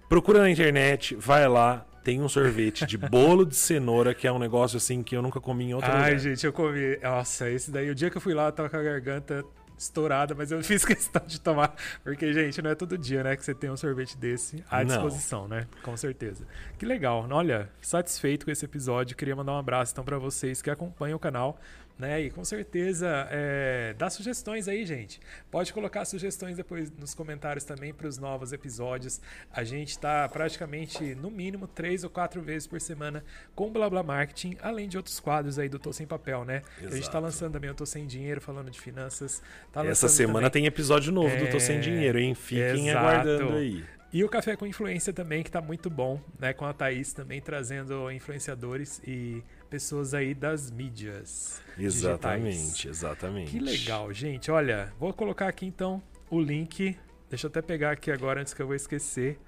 Procura 0.08 0.42
na 0.42 0.50
internet, 0.50 1.16
vai 1.16 1.48
lá, 1.48 1.86
tem 2.04 2.22
um 2.22 2.30
sorvete 2.30 2.86
de 2.86 2.98
bolo 2.98 3.46
de 3.46 3.56
cenoura, 3.56 4.14
que 4.14 4.28
é 4.28 4.32
um 4.32 4.38
negócio 4.38 4.78
assim 4.78 5.02
que 5.02 5.16
eu 5.16 5.22
nunca 5.22 5.40
comi 5.40 5.66
em 5.66 5.74
outro 5.74 5.90
Ai, 5.90 5.98
lugar. 5.98 6.12
Ai, 6.12 6.20
gente, 6.20 6.46
eu 6.46 6.54
comi. 6.54 6.98
Nossa, 7.02 7.50
esse 7.50 7.72
daí, 7.72 7.90
o 7.90 7.96
dia 7.96 8.10
que 8.10 8.18
eu 8.18 8.22
fui 8.22 8.34
lá, 8.34 8.48
eu 8.48 8.52
tava 8.52 8.70
com 8.70 8.78
a 8.78 8.84
garganta 8.84 9.44
estourada, 9.78 10.36
mas 10.36 10.52
eu 10.52 10.62
fiz 10.64 10.86
questão 10.86 11.22
de 11.26 11.40
tomar, 11.40 11.76
porque, 12.04 12.32
gente, 12.34 12.62
não 12.62 12.70
é 12.70 12.76
todo 12.76 12.98
dia, 12.98 13.24
né, 13.24 13.36
que 13.36 13.44
você 13.44 13.54
tem 13.54 13.70
um 13.70 13.78
sorvete 13.78 14.18
desse 14.18 14.64
à 14.70 14.84
disposição, 14.84 15.48
não. 15.48 15.58
né? 15.58 15.68
Com 15.82 15.96
certeza. 15.98 16.46
Que 16.78 16.86
legal. 16.86 17.26
Olha, 17.30 17.70
satisfeito 17.82 18.46
com 18.46 18.52
esse 18.52 18.66
episódio. 18.66 19.16
Queria 19.16 19.36
mandar 19.36 19.54
um 19.54 19.58
abraço 19.58 19.94
então 19.94 20.04
para 20.04 20.18
vocês 20.18 20.62
que 20.62 20.70
acompanham 20.70 21.16
o 21.16 21.20
canal 21.20 21.58
né? 21.98 22.22
E 22.22 22.30
com 22.30 22.44
certeza 22.44 23.28
é, 23.30 23.94
dá 23.98 24.10
sugestões 24.10 24.68
aí, 24.68 24.86
gente. 24.86 25.20
Pode 25.52 25.72
colocar 25.74 26.06
sugestões 26.06 26.58
depois 26.58 26.92
nos 26.98 27.14
comentários 27.14 27.64
também 27.64 27.94
para 27.94 28.08
os 28.08 28.18
novos 28.18 28.52
episódios. 28.52 29.22
A 29.52 29.64
gente 29.64 29.90
está 29.90 30.28
praticamente 30.28 31.16
no 31.16 31.30
mínimo 31.30 31.68
três 31.68 32.04
ou 32.04 32.10
quatro 32.10 32.42
vezes 32.42 32.68
por 32.68 32.82
semana 32.82 33.24
com 33.56 33.72
Blá 33.72 33.90
Blá 33.90 34.04
Marketing, 34.04 34.58
além 34.62 34.88
de 34.88 34.98
outros 34.98 35.20
quadros 35.20 35.60
aí 35.60 35.70
do 35.70 35.80
Tô 35.80 35.94
Sem 35.94 36.08
Papel, 36.08 36.44
né? 36.44 36.62
A 36.80 36.90
gente 36.90 37.04
está 37.04 37.20
lançando 37.20 37.54
também 37.54 37.70
o 37.70 37.76
Tô 37.76 37.86
Sem 37.86 38.06
Dinheiro, 38.06 38.42
falando 38.42 38.70
de 38.70 38.80
finanças. 38.80 39.42
Tá 39.72 39.86
Essa 39.86 40.10
semana 40.10 40.50
também... 40.50 40.64
tem 40.64 40.66
episódio 40.66 41.12
novo 41.12 41.34
é... 41.36 41.38
do 41.38 41.52
Tô 41.52 41.60
Sem 41.60 41.78
é, 41.78 41.80
Dinheiro, 41.80 42.20
hein? 42.20 42.34
Fiquem 42.36 42.90
Exato. 42.90 43.06
aguardando 43.06 43.56
aí. 43.56 43.84
E 44.14 44.24
o 44.24 44.30
Café 44.30 44.56
com 44.56 44.68
Influência 44.68 45.12
também, 45.12 45.42
que 45.42 45.50
está 45.50 45.60
muito 45.60 45.90
bom, 45.90 46.22
né? 46.38 46.54
Com 46.54 46.66
a 46.66 46.74
Thaís 46.74 47.14
também 47.14 47.42
trazendo 47.42 48.12
influenciadores 48.12 49.02
e 49.08 49.44
pessoas 49.74 50.14
aí 50.14 50.36
das 50.36 50.70
mídias. 50.70 51.60
Exatamente, 51.80 52.58
digitais. 52.58 52.86
exatamente. 52.86 53.50
Que 53.50 53.60
legal, 53.60 54.14
gente. 54.14 54.52
Olha, 54.52 54.94
vou 55.00 55.12
colocar 55.12 55.48
aqui 55.48 55.66
então 55.66 56.00
o 56.30 56.40
link. 56.40 56.96
Deixa 57.28 57.48
eu 57.48 57.50
até 57.50 57.60
pegar 57.60 57.90
aqui 57.90 58.12
agora 58.12 58.40
antes 58.40 58.54
que 58.54 58.62
eu 58.62 58.68
vou 58.68 58.76
esquecer. 58.76 59.40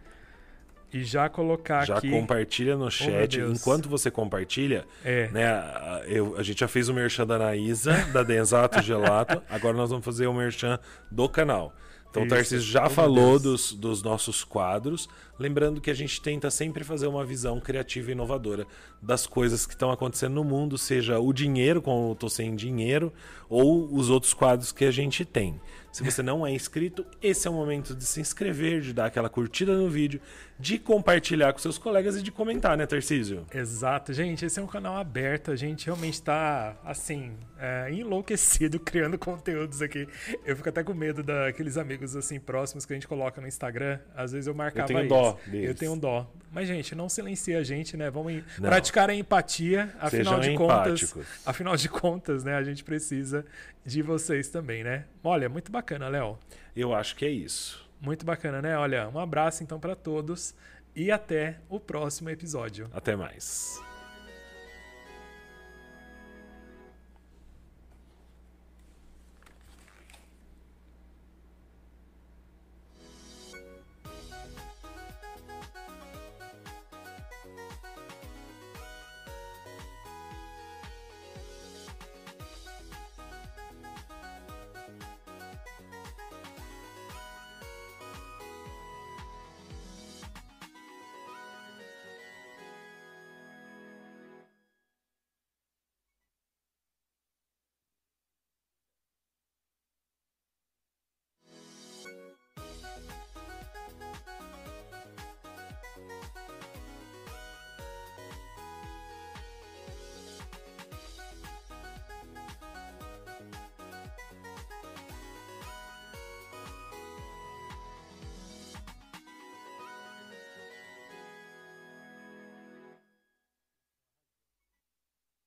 E 0.92 1.04
já 1.04 1.30
colocar 1.30 1.86
já 1.86 1.98
aqui. 1.98 2.10
Já 2.10 2.20
compartilha 2.20 2.76
no 2.76 2.88
oh, 2.88 2.90
chat. 2.90 3.40
Oh, 3.40 3.52
Enquanto 3.52 3.88
você 3.88 4.10
compartilha, 4.10 4.88
é. 5.04 5.28
né? 5.28 5.62
Eu, 6.08 6.36
a 6.38 6.42
gente 6.42 6.62
já 6.62 6.68
fez 6.68 6.90
o 6.90 6.94
merchan 6.96 7.28
da 7.28 7.36
Anaísa, 7.36 7.94
da 8.12 8.24
Denzato 8.24 8.82
Gelato. 8.82 9.44
Agora 9.48 9.78
nós 9.78 9.92
vamos 9.92 10.04
fazer 10.04 10.26
o 10.26 10.34
merchan 10.34 10.80
do 11.12 11.30
canal. 11.30 11.72
Então 12.16 12.24
Isso. 12.24 12.34
o 12.34 12.38
Tarcísio 12.38 12.72
já 12.72 12.90
falou 12.90 13.38
dos, 13.38 13.74
dos 13.74 14.02
nossos 14.02 14.42
quadros. 14.46 15.10
Lembrando 15.38 15.82
que 15.82 15.92
a 15.92 15.94
gente 15.94 16.22
tenta 16.22 16.50
sempre 16.50 16.82
fazer 16.86 17.08
uma 17.08 17.26
visão 17.26 17.60
criativa 17.60 18.10
e 18.10 18.14
inovadora 18.14 18.66
das 19.02 19.28
coisas 19.28 19.66
que 19.66 19.74
estão 19.74 19.92
acontecendo 19.92 20.36
no 20.36 20.44
mundo, 20.44 20.78
seja 20.78 21.20
o 21.20 21.34
dinheiro, 21.34 21.82
como 21.82 22.12
eu 22.12 22.16
tô 22.16 22.30
sem 22.30 22.56
dinheiro, 22.56 23.12
ou 23.50 23.94
os 23.94 24.10
outros 24.10 24.34
quadros 24.34 24.72
que 24.72 24.86
a 24.86 24.92
gente 24.92 25.26
tem. 25.26 25.60
Se 25.96 26.04
você 26.04 26.22
não 26.22 26.46
é 26.46 26.52
inscrito, 26.52 27.06
esse 27.24 27.48
é 27.48 27.50
o 27.50 27.54
momento 27.54 27.96
de 27.96 28.04
se 28.04 28.20
inscrever, 28.20 28.82
de 28.82 28.92
dar 28.92 29.06
aquela 29.06 29.30
curtida 29.30 29.78
no 29.78 29.90
vídeo, 29.90 30.20
de 30.60 30.78
compartilhar 30.78 31.54
com 31.54 31.60
seus 31.60 31.78
colegas 31.78 32.18
e 32.18 32.22
de 32.22 32.34
comentar, 32.34 32.78
né, 32.78 32.86
Tarcísio? 32.86 33.46
Exato, 33.54 34.12
gente. 34.12 34.46
Esse 34.46 34.60
é 34.60 34.62
um 34.62 34.68
canal 34.68 34.98
aberto. 34.98 35.52
A 35.52 35.56
gente 35.56 35.86
realmente 35.86 36.16
está, 36.16 36.76
assim, 36.84 37.32
é, 37.58 37.94
enlouquecido 37.94 38.78
criando 38.84 39.18
conteúdos 39.18 39.82
aqui. 39.82 40.06
Eu 40.44 40.58
fico 40.58 40.68
até 40.68 40.84
com 40.84 40.94
medo 40.94 41.24
daqueles 41.24 41.78
amigos, 41.78 42.14
assim, 42.14 42.42
próximos 42.42 42.86
que 42.86 42.92
a 42.92 42.96
gente 42.98 43.08
coloca 43.08 43.40
no 43.40 43.48
Instagram. 43.48 43.98
Às 44.14 44.34
vezes 44.34 44.48
eu 44.48 44.54
marcava 44.54 44.92
eu 44.92 44.98
tenho 44.98 45.08
dó 45.08 45.40
deles. 45.48 45.70
Eu 45.70 45.76
tenho 45.76 45.94
um 45.94 45.98
dó. 45.98 46.30
Mas, 46.52 46.68
gente, 46.68 46.94
não 46.94 47.08
silencie 47.08 47.56
a 47.56 47.64
gente, 47.64 47.96
né? 47.96 48.10
Vamos 48.10 48.34
não. 48.60 48.70
praticar 48.70 49.10
a 49.10 49.16
empatia. 49.16 49.94
Afinal 50.00 50.10
Sejam 50.10 50.40
de 50.42 50.52
empáticos. 50.52 51.14
contas, 51.14 51.28
afinal 51.46 51.76
de 51.78 51.88
contas, 51.88 52.44
né? 52.44 52.56
A 52.56 52.64
gente 52.64 52.84
precisa 52.84 53.46
de 53.86 54.02
vocês 54.02 54.50
também, 54.50 54.84
né? 54.84 55.06
Olha, 55.24 55.48
muito 55.48 55.72
bacana, 55.72 56.08
Léo. 56.08 56.38
Eu 56.76 56.94
acho 56.94 57.16
que 57.16 57.26
é 57.26 57.30
isso. 57.30 57.88
Muito 58.02 58.26
bacana, 58.26 58.62
né? 58.62 58.78
Olha, 58.78 59.08
um 59.10 59.20
abraço 59.20 59.64
então 59.64 59.80
para 59.80 59.96
todos 59.96 60.56
e 60.96 61.12
até 61.12 61.60
o 61.70 61.80
próximo 61.80 62.30
episódio. 62.30 62.90
Até 62.94 63.16
mais. 63.16 63.80